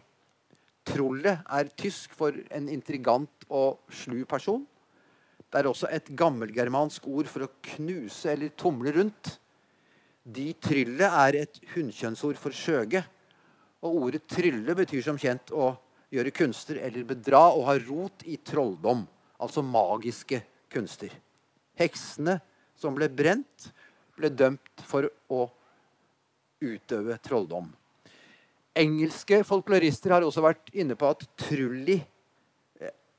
[0.86, 4.66] Trollet er tysk for en intrigant og slu person.
[5.52, 9.34] Det er også et gammelgermansk ord for å knuse eller tumle rundt.
[10.24, 13.02] De trylle er et hunnkjønnsord for skjøge.
[13.84, 15.74] Og ordet trylle betyr som kjent å
[16.12, 19.04] gjøre kunster eller bedra og ha rot i trolldom,
[19.42, 21.12] altså magiske kunster.
[21.80, 22.38] Heksene
[22.78, 23.72] som ble brent,
[24.16, 25.46] ble dømt for å
[26.62, 27.72] utøve trolldom.
[28.78, 31.98] Engelske folklorister har også vært inne på at trulli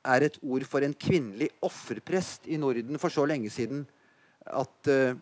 [0.02, 3.84] er et ord for en kvinnelig offerprest i Norden for så lenge siden
[4.50, 5.14] at uh,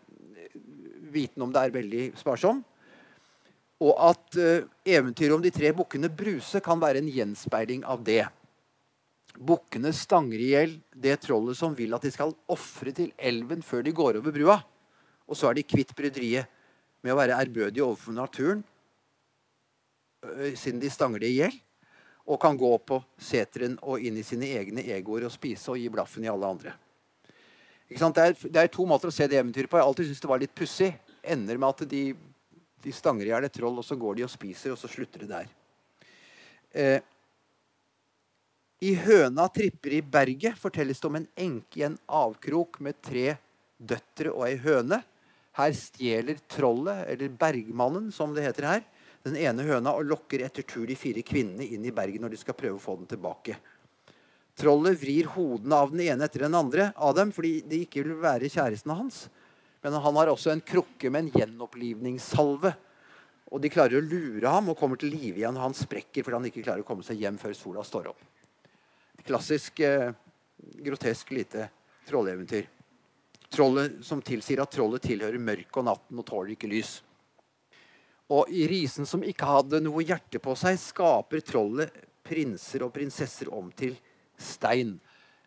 [1.13, 2.63] viten om det er veldig sparsom.
[3.81, 8.23] Og at uh, eventyret om de tre bukkene Bruse kan være en gjenspeiling av det.
[9.37, 13.85] Bukkene stanger i hjel det trollet som vil at de skal ofre til elven før
[13.85, 14.57] de går over brua.
[15.29, 16.49] Og så er de kvitt bryderiet
[17.01, 18.63] med å være ærbødige overfor naturen,
[20.25, 21.55] øh, siden de stanger det i hjel,
[22.25, 25.89] og kan gå på seteren og inn i sine egne egoer og spise og gi
[25.93, 26.73] blaffen i alle andre.
[27.91, 29.79] Det er, det, er, to måter å se det eventyret på.
[29.79, 30.91] Jeg alltid syntes det var litt pussig.
[31.21, 32.03] Ender med at de,
[32.85, 35.25] de stanger i hjel et troll, og så går de og spiser, og så slutter
[35.25, 35.49] det der.
[36.71, 36.99] Eh,
[38.81, 43.35] i Høna tripper i berget fortelles det om en enke i en avkrok med tre
[43.77, 45.01] døtre og ei høne.
[45.59, 48.87] Her stjeler trollet, eller bergmannen som det heter her,
[49.25, 52.41] den ene høna og lokker etter tur de fire kvinnene inn i berget når de
[52.41, 53.57] skal prøve å få den tilbake.
[54.57, 58.19] Trollet vrir hodene av den ene etter den andre av dem fordi de ikke vil
[58.21, 59.23] være kjærestene hans.
[59.81, 62.73] Men han har også en krukke med en gjenopplivningssalve.
[63.51, 65.57] Og de klarer å lure ham og kommer til live igjen.
[65.59, 68.27] Han sprekker fordi han ikke klarer å komme seg hjem før sola står opp
[69.23, 70.11] klassisk eh,
[70.57, 71.69] grotesk lite
[72.07, 72.67] trolleventyr.
[73.49, 77.01] Trollet som tilsier at trollet tilhører mørket og natten og tåler ikke lys.
[78.31, 81.91] Og i risen som ikke hadde noe hjerte på seg, skaper trollet
[82.23, 83.97] prinser og prinsesser om til
[84.39, 84.95] stein.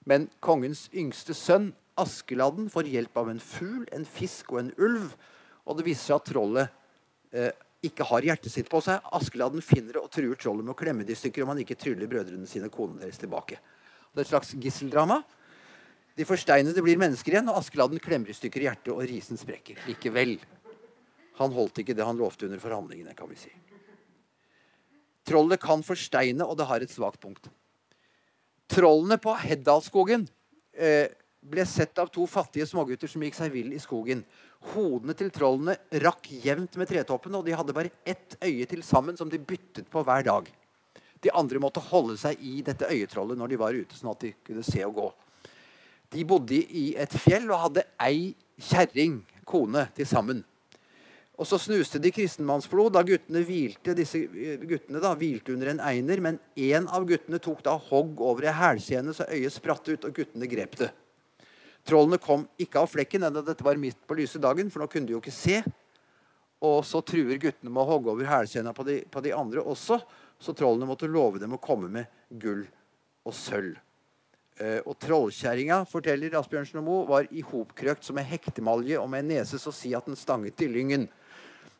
[0.04, 5.12] Men kongens yngste sønn, Askeladden, får hjelp av en fugl, en fisk og en ulv.
[5.64, 6.72] Og det viser seg at trollet
[7.30, 7.52] eh,
[7.86, 8.98] ikke har hjertet sitt på seg.
[9.14, 12.10] Askeladden finner og truer trollet med å klemme det i stykker om han ikke tryller
[12.10, 13.60] brødrene sine og konene deres tilbake.
[14.10, 15.20] Det er et slags gisseldrama.
[16.18, 19.80] De forsteinede blir mennesker igjen, og Askeladden klemmer i stykker hjertet, og risen sprekker.
[19.88, 20.36] Likevel.
[21.40, 23.50] Han holdt ikke det han lovte under forhandlingene, kan vi si.
[25.24, 27.48] Trollet kan forsteine, og det har et svakt punkt.
[28.70, 30.26] Trollene på Heddalsskogen
[30.76, 31.08] eh,
[31.44, 34.22] ble sett av to fattige smågutter som gikk seg vill i skogen.
[34.72, 39.18] Hodene til trollene rakk jevnt med tretoppene, og de hadde bare ett øye til sammen
[39.18, 40.48] som de byttet på hver dag.
[41.24, 44.32] De andre måtte holde seg i dette øyetrollet når de var ute, sånn at de
[44.44, 45.10] kunne se og gå.
[46.14, 50.44] De bodde i et fjell og hadde ei kjerring, kone, til sammen.
[51.34, 54.20] Og så snuste de kristenmannsblod da guttene hvilte disse
[54.62, 56.20] guttene da, hvilte under en einer.
[56.22, 60.14] Men én av guttene tok da hogg over ei hælsene så øyet spratt ut, og
[60.14, 60.92] guttene grep det.
[61.84, 65.10] Trollene kom ikke av flekken enda dette var midt på lyse dagen, for nå kunne
[65.10, 65.58] de jo ikke se.
[66.64, 69.98] Og så truer guttene med å hogge over hælsena på, på, de andre også.
[70.40, 72.62] Så trollene måtte love dem å komme med gull
[73.26, 73.74] og sølv.
[74.54, 79.32] Eh, og trollkjerringa, forteller Asbjørnsen og Moe, var ihopkrøkt som en hektemalje og med en
[79.34, 81.08] nese så si at den stanget i lyngen.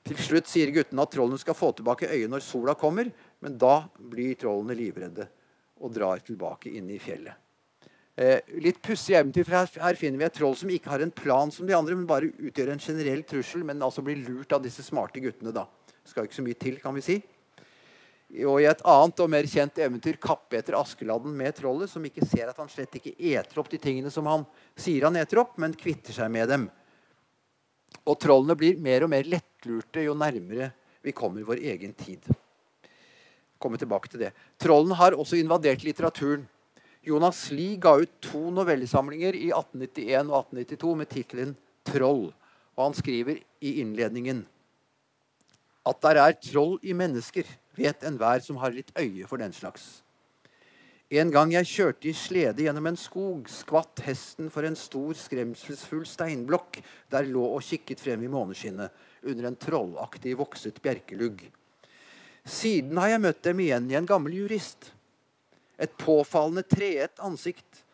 [0.04, 3.08] Til slutt sier guttene at trollene skal få tilbake øyet når sola kommer,
[3.40, 5.24] men da blir trollene livredde
[5.80, 7.40] og drar tilbake inn i fjellet.
[8.14, 11.10] Eh, litt pussig eventyr, for her, her, finner vi et troll som ikke har en
[11.10, 14.62] plan som de andre, men bare utgjør en generell trussel, men altså blir lurt av
[14.62, 15.50] disse smarte guttene.
[15.56, 15.64] da.
[16.06, 17.16] Skal ikke så mye til, kan vi si.
[18.44, 22.52] Og I et annet og mer kjent eventyr kappeter Askeladden med trollet, som ikke ser
[22.52, 25.76] at han slett ikke eter opp de tingene som han sier han eter opp, men
[25.78, 26.68] kvitter seg med dem.
[28.04, 30.72] Og trollene blir mer og mer lettlurte jo nærmere
[31.04, 32.24] vi kommer vår egen tid.
[33.60, 34.32] Komme tilbake til det.
[34.60, 36.46] Trollene har også invadert litteraturen.
[37.04, 42.32] Jonas Lie ga ut to novellesamlinger i 1891 og 1892 med tittelen 'Troll'.
[42.76, 44.46] Og han skriver i innledningen
[45.84, 47.44] at der er troll i mennesker,
[47.76, 50.03] vet enhver som har litt øye for den slags.
[51.12, 56.06] En gang jeg kjørte i slede gjennom en skog, skvatt hesten for en stor, skremselsfull
[56.08, 56.78] steinblokk
[57.12, 61.44] der lå og kikket frem i måneskinnet under en trollaktig vokset bjerkelugg.
[62.44, 64.90] Siden har jeg møtt dem igjen i en gammel jurist.
[65.76, 67.84] Et påfallende treet ansikt,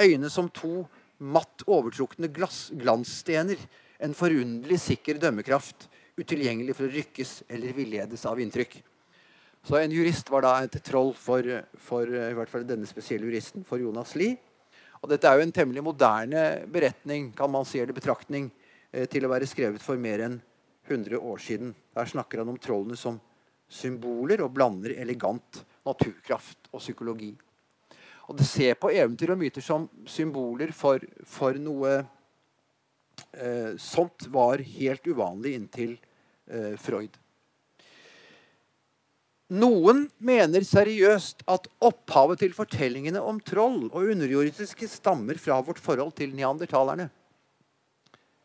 [0.00, 0.84] øyne som to
[1.18, 3.58] matt overtrukne glansstener,
[4.00, 5.88] en forunderlig sikker dømmekraft,
[6.20, 8.78] utilgjengelig for å rykkes eller villedes av inntrykk.
[9.66, 11.44] Så en jurist var da et troll for,
[11.76, 14.38] for i hvert fall denne spesielle juristen, for Jonas Lie.
[15.00, 18.50] Og dette er jo en temmelig moderne beretning kan man si, eller betraktning
[18.92, 20.38] eh, til å være skrevet for mer enn
[20.88, 21.74] 100 år siden.
[21.96, 23.20] Der snakker han om trollene som
[23.70, 27.30] symboler og blander elegant naturkraft og psykologi.
[28.28, 31.96] Og det ser på eventyr og myter som symboler for, for noe
[33.32, 37.16] eh, Sånt var helt uvanlig inntil eh, Freud.
[39.50, 46.14] Noen mener seriøst at opphavet til fortellingene om troll og underjordiske stammer fra vårt forhold
[46.20, 47.08] til neandertalerne.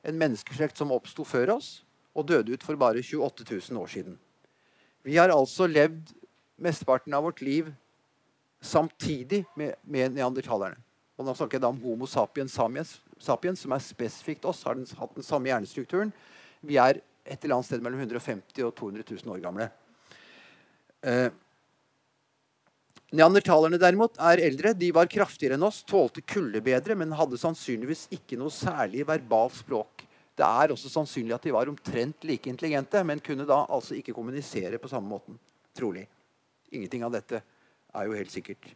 [0.02, 1.70] En menneskeslekt som oppsto før oss
[2.18, 4.18] og døde ut for bare 28 000 år siden.
[5.06, 6.10] Vi har altså levd
[6.58, 7.70] mesteparten av vårt liv
[8.66, 10.82] samtidig med, med neandertalerne.
[11.16, 14.74] Og nå snakker jeg da om Homo sapiens, sapiens, sapiens som er spesifikt oss, har
[14.76, 16.10] den, hatt den samme hjernestrukturen.
[16.66, 19.70] Vi er et eller annet sted mellom 150 og 200 000 år gamle.
[21.06, 21.28] Eh,
[23.16, 24.74] Neandertalerne derimot er eldre.
[24.76, 29.56] De var kraftigere enn oss, tålte kulde bedre, men hadde sannsynligvis ikke noe særlig verbalt
[29.56, 30.04] språk.
[30.36, 34.16] Det er også sannsynlig at de var omtrent like intelligente, men kunne da altså ikke
[34.18, 35.38] kommunisere på samme måten.
[35.78, 36.04] Trolig.
[36.76, 37.40] Ingenting av dette
[37.96, 38.68] er jo helt sikkert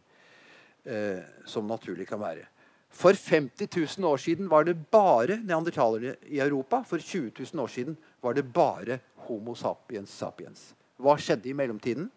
[0.86, 2.46] eh, som naturlig kan være.
[2.90, 6.80] For 50 000 år siden var det bare neandertalere i Europa.
[6.86, 10.70] For 20 000 år siden var det bare Homo sapiens sapiens.
[11.00, 12.08] Hva skjedde i mellomtiden?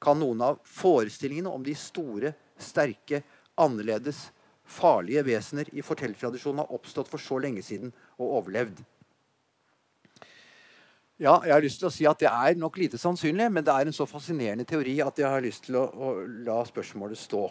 [0.00, 3.22] Kan noen av forestillingene om de store, sterke,
[3.60, 4.30] annerledes,
[4.70, 8.80] farlige vesener i fortellertradisjonen ha oppstått for så lenge siden og overlevd.
[11.20, 13.74] Ja, jeg har lyst til å si at Det er nok lite sannsynlig, men det
[13.74, 16.12] er en så fascinerende teori at jeg har lyst til å, å
[16.46, 17.42] la spørsmålet stå.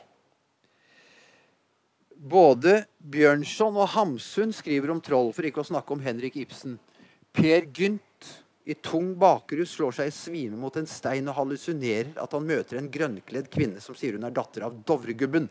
[2.20, 6.80] Både Bjørnson og Hamsun skriver om troll, for ikke å snakke om Henrik Ibsen.
[7.32, 8.02] Per Gynt
[8.70, 12.78] i tung bakrus slår seg i svime mot en stein og hallusinerer at han møter
[12.78, 15.48] en grønnkledd kvinne som sier hun er datter av Dovregubben.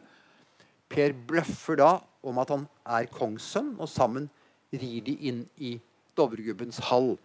[0.89, 1.91] Per bløffer da
[2.23, 4.29] om at han er kongssønn, og sammen
[4.71, 5.75] rir de inn i
[6.19, 7.17] Dovregubbens hall.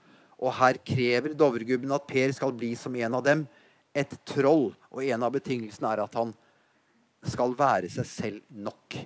[0.41, 3.45] Og her krever Dovregubben at Per skal bli som en av dem,
[3.93, 4.71] et troll.
[4.89, 6.33] Og en av betingelsene er at han
[7.29, 8.97] skal være seg selv nok.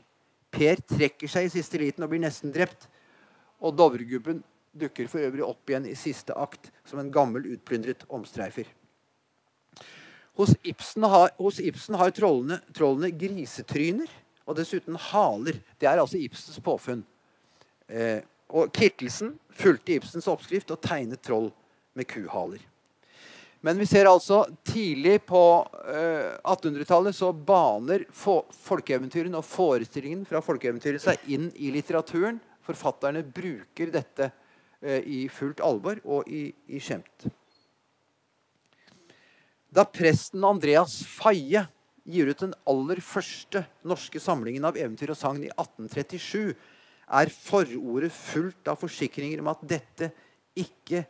[0.56, 2.88] Per trekker seg i siste liten og blir nesten drept.
[3.60, 4.40] Og Dovregubben
[4.80, 8.70] dukker for øvrig opp igjen i siste akt som en gammel, utplyndret omstreifer.
[10.38, 14.12] Hos Ibsen har, hos Ibsen har trollene, trollene, grisetryner
[14.46, 15.58] og dessuten haler.
[15.82, 17.02] Det er altså Ibsens påfunn.
[17.90, 18.22] Eh,
[18.54, 21.50] og Kittelsen fulgte Ibsens oppskrift og tegnet troll
[21.98, 22.62] med kuhaler.
[23.66, 25.42] Men vi ser altså tidlig på
[25.90, 32.38] eh, 1800-tallet så baner folkeeventyrene og forestillingen fra folkeeventyret seg inn i litteraturen.
[32.68, 34.30] Forfatterne bruker dette
[34.82, 37.28] i fullt alvor og i, i skjemt.
[39.74, 41.66] Da presten Andreas Faye
[42.08, 46.56] gir ut den aller første norske samlingen av eventyr og sagn i 1837,
[47.08, 50.12] er forordet fullt av forsikringer om at dette
[50.58, 51.04] ikke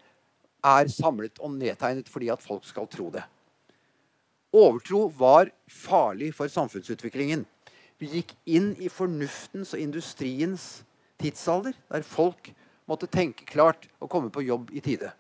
[0.68, 3.24] er samlet og nedtegnet fordi at folk skal tro det.
[4.58, 7.46] Overtro var farlig for samfunnsutviklingen.
[8.02, 10.68] Vi gikk inn i fornuftens og industriens
[11.22, 12.52] tidsalder, der folk
[12.88, 15.12] måtte tenke klart og komme på jobb i tide.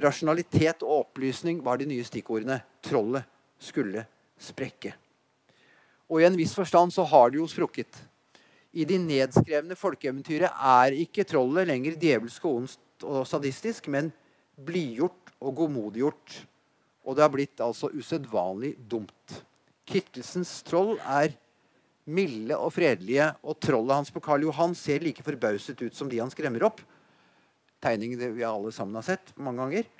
[0.00, 2.60] Rasjonalitet og opplysning var de nye stikkordene.
[2.84, 3.26] Trollet
[3.60, 4.06] skulle
[4.40, 4.94] sprekke.
[6.10, 7.98] Og i en viss forstand så har det jo sprukket.
[8.70, 14.12] I de nedskrevne folkeeventyret er ikke trollet lenger djevelsk og ondt og sadistisk, men
[14.54, 16.40] blidgjort og godmodiggjort.
[17.06, 19.40] Og det har blitt altså usedvanlig dumt.
[19.88, 21.34] Kittelsens troll er
[22.08, 26.20] milde og fredelige, og trollet hans på Karl Johan ser like forbauset ut som de
[26.22, 26.80] han skremmer opp.
[27.80, 29.90] Tegningen vi alle sammen har sett mange ganger.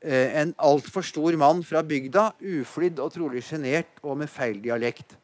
[0.00, 5.16] Eh, en altfor stor mann fra bygda, uflidd og trolig sjenert og med feil dialekt.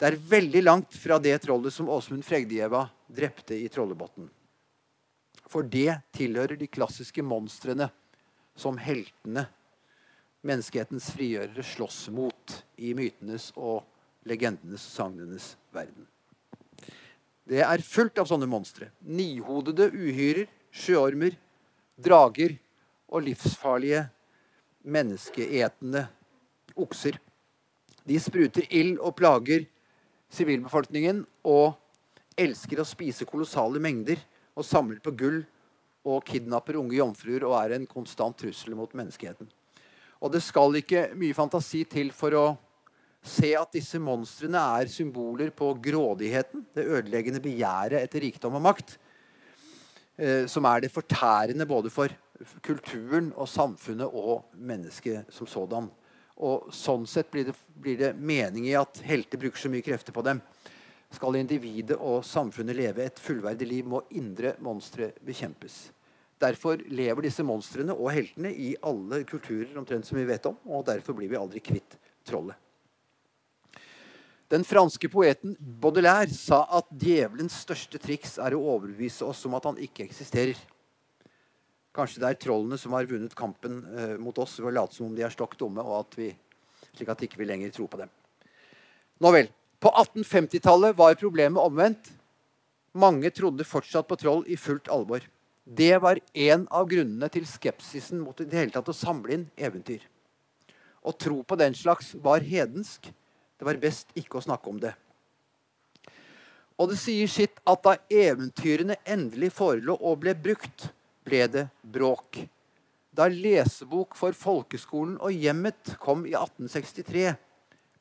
[0.00, 4.26] Det er veldig langt fra det trollet som Åsmund Fregdjeva drepte i Trollebotn.
[5.48, 7.90] For det tilhører de klassiske monstrene
[8.58, 9.46] som heltene,
[10.44, 13.84] menneskehetens frigjørere, slåss mot i mytenes og
[14.28, 16.06] legendenes og sagnenes verden.
[17.44, 18.88] Det er fullt av sånne monstre.
[19.04, 21.36] Nihodede uhyrer, sjøormer,
[22.00, 22.56] drager
[23.12, 24.06] og livsfarlige
[24.84, 26.06] menneskeetende
[26.80, 27.18] okser.
[28.04, 29.66] De spruter ild og plager
[30.34, 31.76] sivilbefolkningen og
[32.40, 34.18] elsker å spise kolossale mengder
[34.54, 35.42] og samler på gull
[36.04, 39.48] og kidnapper unge jomfruer og er en konstant trussel mot menneskeheten.
[40.20, 42.44] Og det skal ikke mye fantasi til for å
[43.24, 48.98] se at disse monstrene er symboler på grådigheten, det ødeleggende begjæret etter rikdom og makt,
[50.18, 52.12] eh, som er det fortærende både for
[52.62, 55.88] kulturen og samfunnet og mennesket som sådan.
[56.44, 60.12] Og Sånn sett blir det, blir det mening i at helter bruker så mye krefter
[60.12, 60.42] på dem.
[61.14, 65.92] Skal individet og samfunnet leve et fullverdig liv, må indre monstre bekjempes.
[66.42, 70.84] Derfor lever disse monstrene og heltene i alle kulturer omtrent som vi vet om, og
[70.90, 71.96] derfor blir vi aldri kvitt
[72.26, 72.58] trollet.
[74.52, 79.66] Den franske poeten Baudelaire sa at djevelens største triks er å overbevise oss om at
[79.70, 80.58] han ikke eksisterer.
[81.94, 85.08] Kanskje det er trollene som har vunnet kampen eh, mot oss ved å late som
[85.08, 86.32] om de er stokk dumme, og at vi,
[86.92, 88.10] slik at ikke vi lenger tror på dem.
[89.22, 89.48] Nå vel.
[89.80, 92.10] På 1850-tallet var problemet omvendt.
[92.98, 95.24] Mange trodde fortsatt på troll i fullt alvor.
[95.64, 99.46] Det var en av grunnene til skepsisen mot i det hele tatt å samle inn
[99.56, 100.02] eventyr.
[101.04, 103.10] Å tro på den slags var hedensk.
[103.64, 104.90] Det var best ikke å snakke om det.
[106.76, 110.90] Og det sier sitt at da eventyrene endelig forelå og ble brukt,
[111.24, 112.42] ble det bråk.
[113.08, 117.30] Da lesebok for folkeskolen og hjemmet kom i 1863,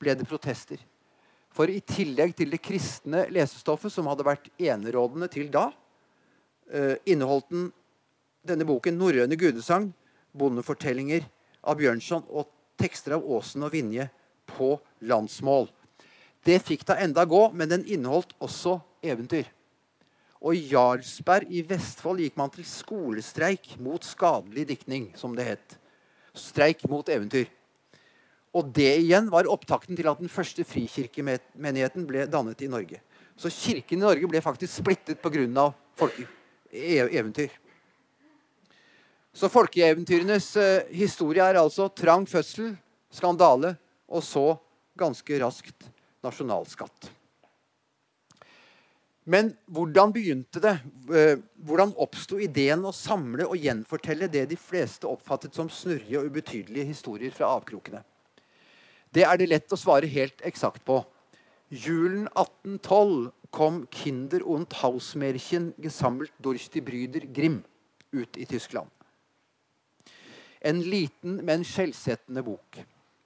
[0.04, 0.82] ble det protester.
[1.56, 5.70] For i tillegg til det kristne lesestoffet, som hadde vært enerådende til da,
[6.74, 7.72] eh, inneholdt den
[8.44, 9.94] denne boken norrøne gudesagn,
[10.36, 11.24] bondefortellinger
[11.64, 14.10] av Bjørnson og tekster av Aasen og Vinje
[14.58, 15.68] på landsmål.
[16.44, 19.48] Det fikk da enda gå, men den inneholdt også eventyr.
[20.44, 25.78] Og i Jarlsberg i Vestfold gikk man til skolestreik mot skadelig diktning, som det het.
[26.36, 27.48] Streik mot eventyr.
[28.54, 33.00] Og det igjen var opptakten til at den første frikirkemenigheten ble dannet i Norge.
[33.40, 35.72] Så kirken i Norge ble faktisk splittet pga.
[36.74, 37.54] E eventyr.
[39.34, 42.76] Så folkeeventyrenes uh, historie er altså trang fødsel,
[43.14, 43.76] skandale
[44.14, 44.46] og så
[45.00, 45.90] ganske raskt
[46.24, 47.10] nasjonalskatt.
[49.24, 50.74] Men hvordan begynte det?
[51.16, 56.28] Eh, hvordan oppsto ideen å samle og gjenfortelle det de fleste oppfattet som snurrige og
[56.28, 58.04] ubetydelige historier fra avkrokene?
[59.14, 61.00] Det er det lett å svare helt eksakt på.
[61.72, 67.64] Julen 1812 kom 'Kinder und Hausmärchen gesammelt durch die Brüder Grimm'
[68.12, 68.90] ut i Tyskland.
[70.62, 72.84] En liten, men skjellsettende bok.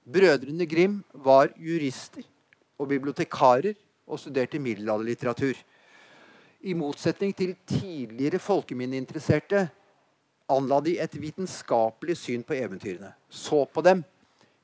[0.08, 2.24] Brødrene Grimm var jurister
[2.78, 3.74] og bibliotekarer
[4.06, 5.52] og studerte middelalderlitteratur.
[6.64, 9.66] I motsetning til tidligere folkeminneinteresserte
[10.48, 13.12] anla de et vitenskapelig syn på eventyrene.
[13.28, 14.00] Så på dem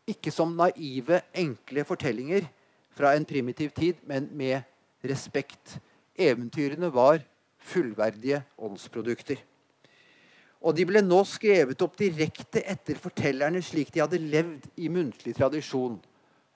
[0.09, 2.49] ikke som naive, enkle fortellinger
[2.97, 4.63] fra en primitiv tid, men med
[5.05, 5.79] respekt.
[6.17, 7.21] Eventyrene var
[7.59, 9.37] fullverdige åndsprodukter.
[10.65, 15.35] Og de ble nå skrevet opp direkte etter fortellerne slik de hadde levd i muntlig
[15.37, 15.99] tradisjon,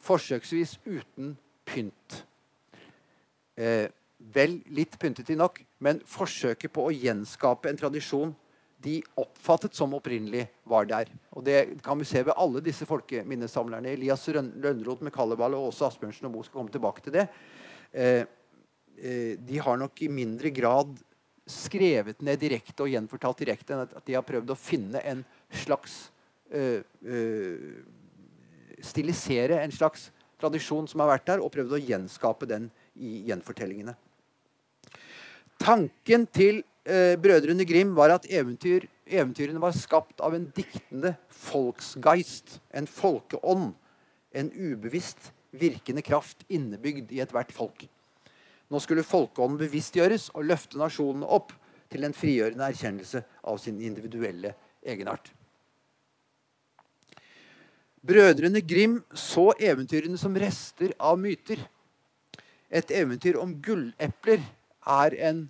[0.00, 1.34] forsøksvis uten
[1.68, 2.22] pynt.
[3.58, 8.32] Eh, vel litt pyntete nok, men forsøket på å gjenskape en tradisjon
[8.82, 11.10] de oppfattet som opprinnelig var der.
[11.34, 13.92] Og Det kan vi se ved alle disse folkeminnesamlerne.
[13.92, 17.26] Elias Lønnroth med Kalleball og også Asbjørnsen og Moe skal komme tilbake til det.
[17.92, 18.24] Eh,
[18.96, 20.94] eh, de har nok i mindre grad
[21.48, 25.24] skrevet ned direkte og gjenfortalt direkte enn at de har prøvd å finne en
[25.64, 26.08] slags
[26.52, 27.78] øh, øh,
[28.78, 30.04] Stilisere en slags
[30.38, 33.96] tradisjon som har vært der, og prøvd å gjenskape den i gjenfortellingene.
[35.58, 42.60] Tanken til øh, brødrene Grim var at eventyr, eventyrene var skapt av en diktende folksgeist,
[42.70, 43.72] en folkeånd.
[44.30, 47.88] En ubevisst virkende kraft innebygd i ethvert folk.
[48.68, 51.54] Nå skulle folkeånden bevisstgjøres og løfte nasjonene opp
[51.88, 54.52] til en frigjørende erkjennelse av sin individuelle
[54.84, 55.30] egenart.
[58.08, 61.60] Brødrene Grim så eventyrene som rester av myter.
[62.68, 64.44] Et eventyr om gullepler
[64.88, 65.46] er en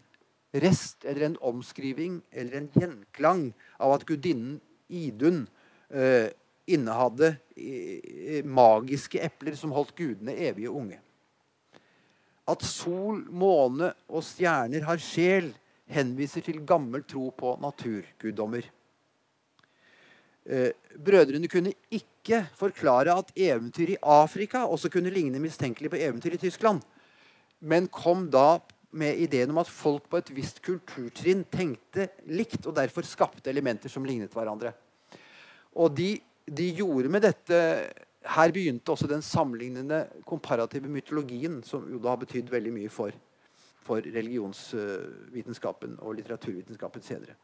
[0.54, 3.42] rest eller en omskriving eller en gjenklang
[3.78, 5.42] av at gudinnen Idun
[5.92, 6.30] eh,
[6.70, 11.02] innehadde eh, magiske epler som holdt gudene evige unge.
[12.48, 15.52] At sol, måne og stjerner har sjel,
[15.88, 18.66] henviser til gammel tro på naturguddommer.
[20.48, 26.36] Eh, brødrene kunne ikke forklare at eventyr i Afrika også kunne ligne mistenkelig på eventyr
[26.36, 26.80] i Tyskland,
[27.60, 28.58] men kom da
[28.96, 33.92] med ideen om at folk på et visst kulturtrinn tenkte likt og derfor skapte elementer
[33.92, 34.72] som lignet hverandre.
[35.76, 36.14] Og de,
[36.48, 37.58] de gjorde med dette
[38.26, 43.14] her begynte også den sammenlignende komparative mytologien, som jo da har betydd veldig mye for,
[43.86, 47.38] for religionsvitenskapen og litteraturvitenskapen senere.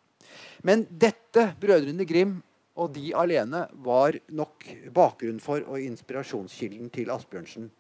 [0.67, 2.39] Men dette, brødrene Grim
[2.75, 7.71] og de alene, var nok bakgrunnen for og inspirasjonskilden til Asbjørnsen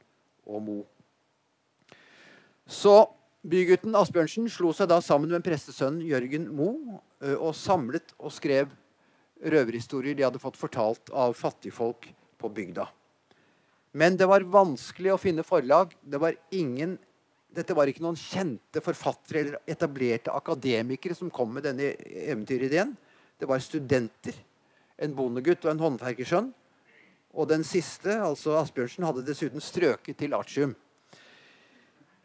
[0.46, 0.84] og Moe.
[2.64, 3.08] Så
[3.44, 7.00] bygutten Asbjørnsen slo seg da sammen med prestesønnen Jørgen Moe
[7.34, 8.70] og samlet og skrev
[9.44, 12.06] røverhistorier de hadde fått fortalt av fattigfolk
[12.44, 12.86] på bygda.
[13.96, 15.94] Men det var vanskelig å finne forlag.
[16.02, 16.96] Det var ingen,
[17.54, 21.92] dette var ikke noen kjente forfattere eller etablerte akademikere som kom med denne
[22.24, 22.92] eventyrideen.
[23.38, 24.36] Det var studenter.
[24.98, 26.50] En bondegutt og en håndverkersønn.
[27.34, 30.74] Og den siste, altså Asbjørnsen, hadde dessuten strøket til artium.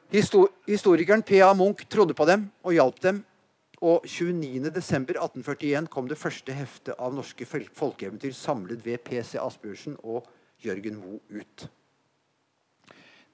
[0.09, 1.51] Historikeren P.A.
[1.57, 3.23] Munch trodde på dem og hjalp dem.
[3.79, 9.37] Og 29.12.1841 kom det første heftet av norske folkeeventyr samlet ved P.C.
[9.39, 10.27] Asbjørnsen og
[10.59, 11.69] Jørgen Moe ut.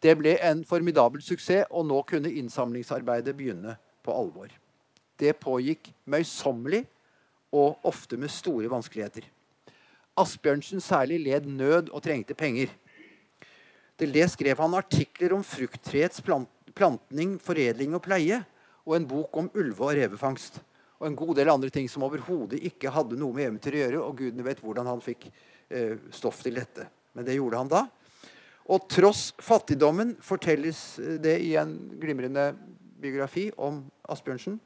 [0.06, 3.74] Det ble en formidabel suksess, og nå kunne innsamlingsarbeidet begynne
[4.06, 4.52] på alvor.
[5.18, 6.84] Det pågikk møysommelig
[7.56, 9.26] og ofte med store vanskeligheter.
[10.16, 12.70] Asbjørnsen særlig led nød og trengte penger.
[13.98, 16.22] Til det skrev han artikler om frukttreets
[16.76, 18.44] plantning, foredling og pleie,
[18.86, 20.62] og en bok om ulve- og revefangst.
[21.02, 24.04] Og en god del andre ting som overhodet ikke hadde noe med eventyr å gjøre.
[24.06, 26.88] Og gudene vet hvordan han fikk eh, stoff til dette.
[27.18, 27.84] Men det gjorde han da.
[28.72, 30.80] Og tross fattigdommen fortelles
[31.22, 32.54] det i en glimrende
[33.02, 34.58] biografi om Asbjørnsen.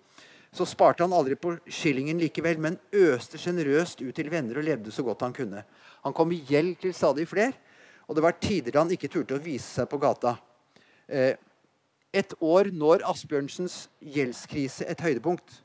[0.51, 4.93] Så sparte han aldri på skillingen likevel, men øste sjenerøst ut til venner og levde
[4.93, 5.65] så godt han kunne.
[6.05, 7.53] Han kom i gjeld til stadig flere,
[8.07, 10.33] og det var tider da han ikke turte å vise seg på gata.
[11.05, 11.35] Eh,
[12.13, 15.61] et år når Asbjørnsens gjeldskrise et høydepunkt.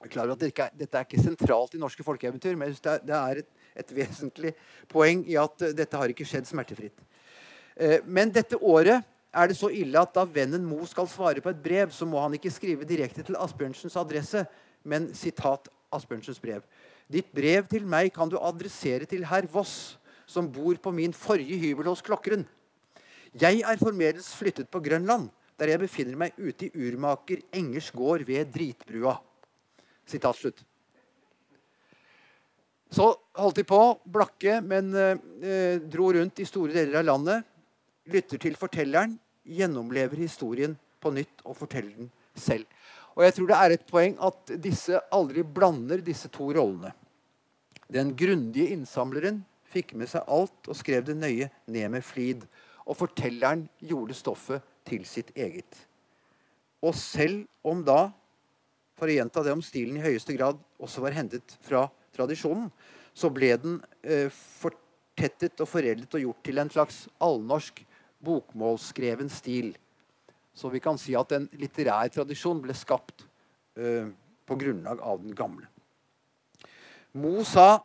[0.00, 3.50] Jeg er at dette er, ikke sentralt i norske folkeeventyr, men det det er et
[3.78, 4.52] et vesentlig
[4.90, 6.96] poeng i at eh, dette har ikke skjedd smertefritt.
[7.76, 11.52] Eh, men dette året er det så ille at da vennen Mo skal svare på
[11.52, 14.44] et brev, så må han ikke skrive direkte til Asbjørnsens adresse,
[14.82, 16.64] men sitat Asbjørnsens brev.
[17.10, 19.96] Ditt brev til meg kan du adressere til herr Voss,
[20.30, 22.44] som bor på min forrige hybel hos Klokkeren.
[23.38, 25.28] Jeg er formedels flyttet på Grønland,
[25.60, 29.14] der jeg befinner meg ute i urmaker Engers gård ved Dritbrua.
[30.08, 30.62] Sitat slutt.
[32.90, 33.06] Så
[33.38, 37.46] holdt de på, blakke, men eh, dro rundt i store deler av landet.
[38.10, 39.14] Lytter til fortelleren,
[39.46, 42.66] gjennomlever historien på nytt og forteller den selv.
[43.14, 46.90] Og jeg tror det er et poeng at disse aldri blander disse to rollene.
[47.90, 52.42] Den grundige innsamleren fikk med seg alt og skrev det nøye ned med flid.
[52.90, 55.76] Og fortelleren gjorde stoffet til sitt eget.
[56.82, 58.08] Og selv om da,
[58.98, 61.84] for å gjenta det om stilen i høyeste grad også var hentet fra
[62.16, 62.70] tradisjonen,
[63.14, 67.82] så ble den eh, fortettet og foreldet og gjort til en slags allnorsk
[68.24, 69.74] bokmålsskreven stil.
[70.54, 73.24] Så vi kan si at en litterær tradisjon ble skapt
[73.78, 74.08] eh,
[74.46, 75.68] på grunnlag av den gamle.
[77.20, 77.80] Mo sa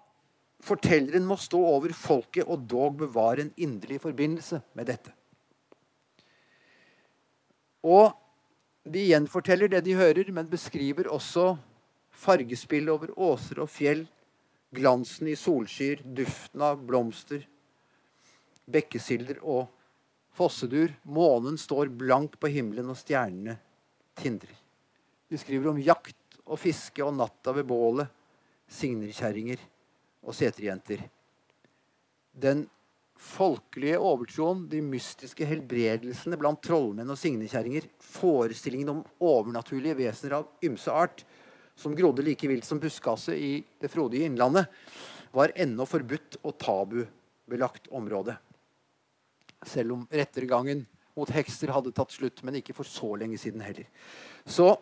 [0.65, 5.13] fortelleren må stå over folket og dog bevare en inderlig forbindelse med dette.
[7.85, 8.15] Og
[8.85, 11.55] de gjenforteller det de hører, men beskriver også
[12.15, 14.05] fargespill over åser og fjell,
[14.75, 17.45] Glansen i solskyer, duften av blomster,
[18.67, 19.69] bekkesilder og
[20.35, 20.91] fossedur.
[21.07, 23.55] Månen står blank på himmelen, og stjernene
[24.19, 24.57] tindrer.
[25.31, 28.11] De skriver om jakt og fiske og natta ved bålet,
[28.67, 29.61] signerkjerringer
[30.25, 31.05] og seterjenter.
[32.35, 32.65] Den
[33.15, 40.91] folkelige overtroen, de mystiske helbredelsene blant trollmenn og signekjerringer, forestillingen om overnaturlige vesener av ymse
[40.91, 41.23] art,
[41.75, 44.67] som grodde like vilt som buskaset i det frodige innlandet,
[45.35, 48.37] var ennå forbudt og tabubelagt område.
[49.65, 53.87] Selv om rettergangen mot hekser hadde tatt slutt, men ikke for så lenge siden heller.
[54.45, 54.73] Så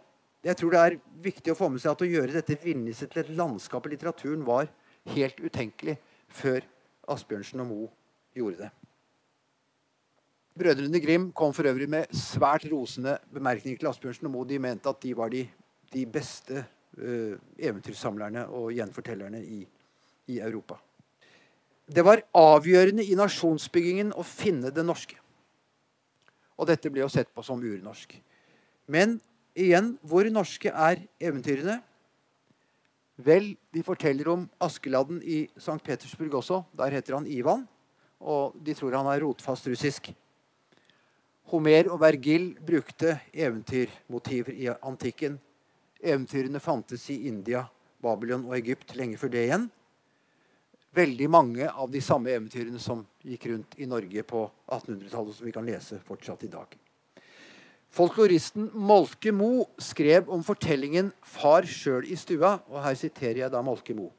[0.43, 3.23] jeg tror det er viktig å få med seg at å gjøre dette villniset til
[3.23, 4.67] et landskap i litteraturen var
[5.11, 5.97] helt utenkelig
[6.31, 6.63] før
[7.11, 7.89] Asbjørnsen og Moe
[8.35, 8.69] gjorde det.
[10.53, 14.47] Brødrene Grim kom for øvrig med svært rosende bemerkninger til Asbjørnsen og Moe.
[14.49, 15.47] De mente at de var de,
[15.93, 16.65] de beste
[16.97, 19.63] uh, eventyrsamlerne og gjenfortellerne i,
[20.27, 20.77] i, Europa.
[21.89, 25.17] Det var avgjørende i nasjonsbyggingen å finne det norske.
[26.57, 28.13] Og dette ble jo sett på som urnorsk.
[28.87, 29.17] Men
[29.57, 31.81] igjen, hvor norske er eventyrene?
[33.23, 35.79] Vel, de forteller om Askeladden i St.
[35.83, 36.63] Petersburg også.
[36.75, 37.63] Der heter han Ivan.
[38.19, 40.11] Og de tror han er rotfast russisk.
[41.51, 45.39] Homer og Vergil brukte eventyrmotiver i antikken
[46.03, 47.61] Eventyrene fantes i India,
[48.03, 49.69] Babylon og Egypt lenge før det igjen.
[50.93, 55.53] veldig mange av de samme eventyrene som gikk rundt i Norge på 1800-tallet, som vi
[55.55, 56.75] kan lese fortsatt i dag.
[57.93, 63.61] Folkloristen Molke Mo skrev om fortellingen 'Far sjøl i stua', og her siterer jeg da
[63.61, 64.09] Molke Mo.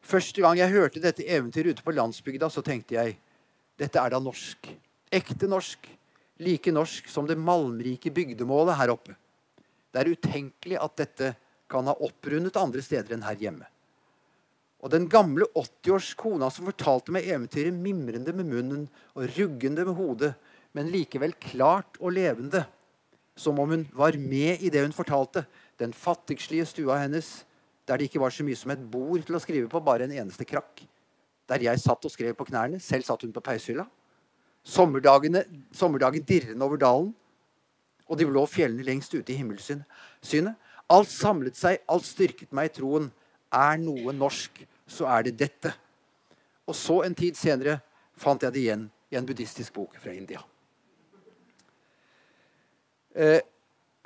[0.00, 3.16] Første gang jeg hørte dette eventyret ute på landsbygda, så tenkte jeg
[3.76, 4.70] dette er da norsk.
[5.10, 5.88] Ekte norsk.
[6.38, 9.16] Like norsk som det malmrike bygdemålet her oppe.
[9.90, 11.34] Det er utenkelig at dette
[11.68, 13.66] kan ha opprundet andre steder enn her hjemme.
[14.78, 18.86] Og den gamle 80-års kona som fortalte meg eventyret mimrende med munnen
[19.16, 20.36] og ruggende med hodet,
[20.78, 22.62] men likevel klart og levende,
[23.34, 25.42] som om hun var med i det hun fortalte,
[25.78, 27.42] den fattigslige stua hennes,
[27.88, 30.14] der det ikke var så mye som et bord til å skrive på, bare en
[30.14, 30.84] eneste krakk.
[31.50, 33.88] Der jeg satt og skrev på knærne, selv satt hun på peishylla.
[34.62, 37.10] Sommerdagen dirrende over dalen,
[38.06, 40.54] og de blå fjellene lengst ute i himmelsynet.
[40.88, 43.08] Alt samlet seg, alt styrket meg i troen.
[43.50, 45.72] Er noe norsk, så er det dette.
[46.68, 47.80] Og så, en tid senere,
[48.14, 50.44] fant jeg det igjen i en buddhistisk bok fra India.
[53.14, 53.40] Eh,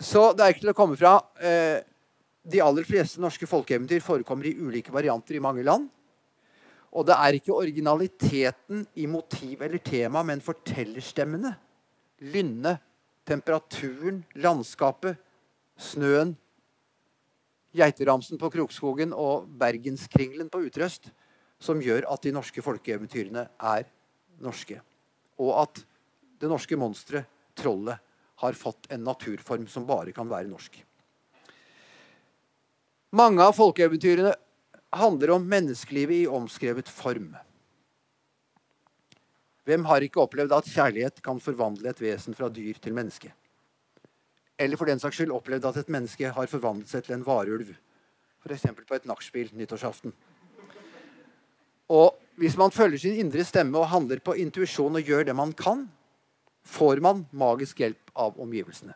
[0.03, 1.17] så det er ikke til å komme fra.
[1.41, 1.81] Eh,
[2.43, 5.89] de aller fleste norske folkeeventyr forekommer i ulike varianter i mange land.
[6.93, 11.55] Og det er ikke originaliteten i motiv eller tema, men fortellerstemmene.
[12.33, 12.77] Lynne,
[13.27, 15.17] temperaturen, landskapet,
[15.79, 16.35] snøen,
[17.73, 21.09] geiteramsen på Krokskogen og bergenskringlen på Utrøst
[21.63, 23.87] som gjør at de norske folkeeventyrene er
[24.43, 24.81] norske.
[25.41, 25.83] Og at
[26.43, 28.01] det norske monsteret, trollet,
[28.43, 30.81] har fått en naturform som bare kan være norsk.
[33.13, 34.33] Mange av folkeeventyrene
[34.93, 37.33] handler om menneskelivet i omskrevet form.
[39.69, 43.31] Hvem har ikke opplevd at kjærlighet kan forvandle et vesen fra dyr til menneske?
[44.59, 47.71] Eller for den saks skyld opplevd at et menneske har forvandlet seg til en varulv.
[48.43, 48.67] F.eks.
[48.75, 50.13] på et nachspiel nyttårsaften.
[51.93, 55.53] Og hvis man følger sin indre stemme og handler på intuisjon og gjør det man
[55.53, 55.87] kan,
[56.65, 58.95] får man magisk hjelp av omgivelsene.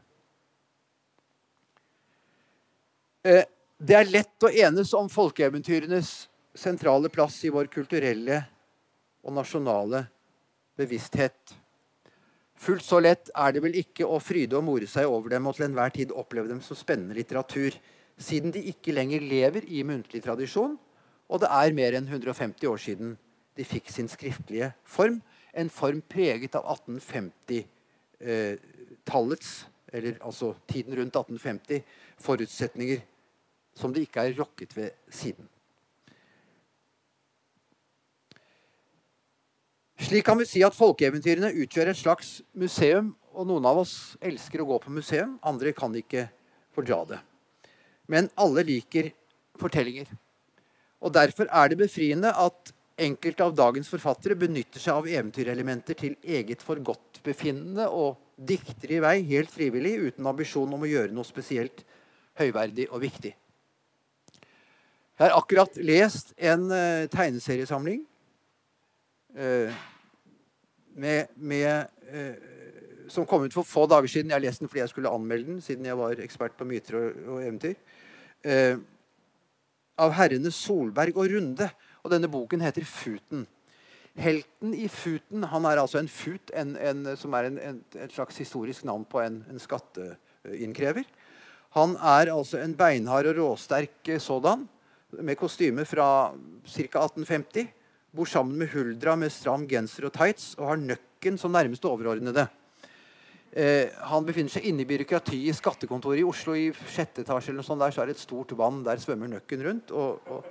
[3.27, 3.45] Eh,
[3.77, 8.41] det er lett å enes om folkeeventyrenes sentrale plass i vår kulturelle
[9.27, 10.07] og nasjonale
[10.79, 11.57] bevissthet.
[12.57, 15.59] Fullt så lett er det vel ikke å fryde og more seg over dem og
[15.59, 17.77] til enhver tid oppleve dem som spennende litteratur,
[18.17, 20.79] siden de ikke lenger lever i muntlig tradisjon,
[21.29, 23.17] og det er mer enn 150 år siden
[23.57, 25.19] de fikk sin skriftlige form.
[25.55, 31.83] En form preget av 1850-tallets, eh, eller altså tiden rundt 1850,
[32.19, 33.01] forutsetninger
[33.77, 35.49] som det ikke er rokket ved siden.
[40.07, 43.15] Slik kan vi si at folkeeventyrene utgjør et slags museum.
[43.37, 46.29] Og noen av oss elsker å gå på museum, andre kan ikke
[46.73, 47.19] fordra det.
[48.09, 49.11] Men alle liker
[49.61, 50.09] fortellinger.
[51.05, 56.15] Og Derfor er det befriende at enkelte av dagens forfattere benytter seg av eventyrelementer til
[56.25, 61.85] eget forgodtbefinnende og dikter i vei helt frivillig, uten ambisjon om å gjøre noe spesielt
[62.41, 63.33] høyverdig og viktig.
[65.17, 68.03] Jeg har akkurat lest en uh, tegneseriesamling
[69.39, 69.79] uh,
[70.93, 74.29] med, med, uh, som kom ut for få dager siden.
[74.29, 76.99] Jeg har lest den fordi jeg skulle anmelde den, siden jeg var ekspert på myter
[77.01, 77.81] og, og eventyr.
[79.97, 81.71] av herrene Solberg og Runde.
[82.07, 83.47] Og denne boken heter 'Futen'.
[84.17, 87.59] Helten i Futen han er altså en fut, en, en, som er en,
[88.01, 91.05] et slags historisk navn på en, skatteinnkrever.
[91.77, 94.65] Han er altså en beinhard og råsterk sådan
[95.21, 96.33] med kostyme fra
[96.65, 97.03] ca.
[97.05, 97.69] 1850.
[98.17, 102.47] Bor sammen med Huldra med stram genser og tights og har Nøkken som nærmeste overordnede.
[103.53, 106.57] Eh, han befinner seg inne i byråkratiet i skattekontoret i Oslo.
[106.57, 108.83] I sjette etasje eller noe sånt der, så er det et stort vann.
[108.87, 109.93] Der svømmer Nøkken rundt.
[109.93, 110.49] Og, og,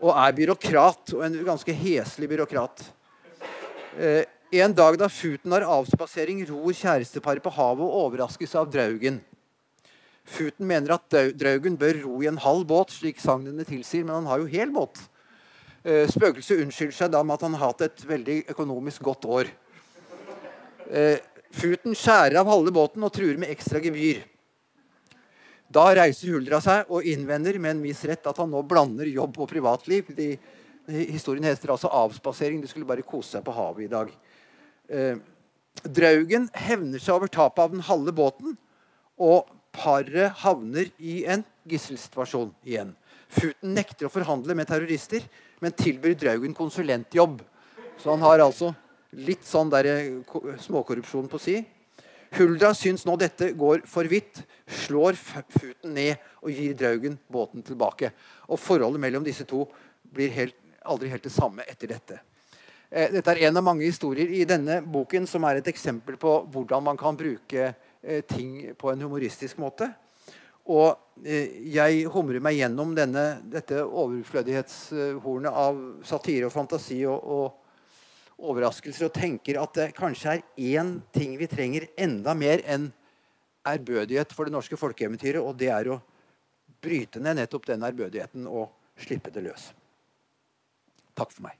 [0.00, 1.14] og, er byråkrat.
[1.16, 2.84] Og en ganske heslig byråkrat.
[3.98, 4.24] Eh,
[4.60, 9.20] en dag da Futen har avspasering, ror kjæresteparet på havet og overraskes av Draugen.
[10.30, 14.30] Futen mener at Draugen bør ro i en halv båt, slik sagnene tilsier, men han
[14.30, 14.98] har jo hel båt.
[15.80, 19.52] Eh, spøkelset unnskylder seg da med at han har hatt et veldig økonomisk godt år.
[20.90, 21.16] Eh,
[21.50, 24.20] Futen skjærer av halve båten og truer med ekstra gebyr.
[25.70, 29.38] Da reiser Huldra seg og innvender med en viss rett at han nå blander jobb
[29.38, 30.08] og privatliv.
[30.16, 30.32] De,
[30.90, 32.62] historien heter altså 'avspasering'.
[32.62, 34.10] De skulle bare kose seg på havet i dag.
[34.88, 35.16] Eh,
[35.86, 38.56] Draugen hevner seg over tapet av den halve båten
[39.16, 42.96] og paret havner i en gisselsituasjon igjen.
[43.30, 45.22] Futen nekter å forhandle med terrorister,
[45.62, 47.40] men tilbyr Draugen konsulentjobb.
[48.00, 48.74] Så han har altså
[49.12, 50.18] litt sånn eh,
[50.58, 51.60] småkorrupsjon på si.
[52.38, 54.42] Huldra syns nå dette går for vidt,
[54.86, 58.12] slår Futen ned og gir Draugen båten tilbake.
[58.46, 59.64] Og Forholdet mellom disse to
[60.14, 62.20] blir helt, aldri helt det samme etter dette.
[62.90, 66.36] Eh, dette er en av mange historier i denne boken som er et eksempel på
[66.50, 69.90] hvordan man kan bruke eh, ting på en humoristisk måte.
[70.70, 77.59] Og eh, jeg humrer meg gjennom denne, dette overflødighetshornet av satire og fantasi og, og
[78.40, 80.44] overraskelser og tenker at det kanskje er
[80.80, 82.88] én ting vi trenger enda mer enn
[83.68, 86.00] ærbødighet for det norske folkeeventyret, og det er å
[86.80, 88.70] bryte ned nettopp den ærbødigheten og
[89.00, 89.70] slippe det løs.
[91.16, 91.58] Takk for meg.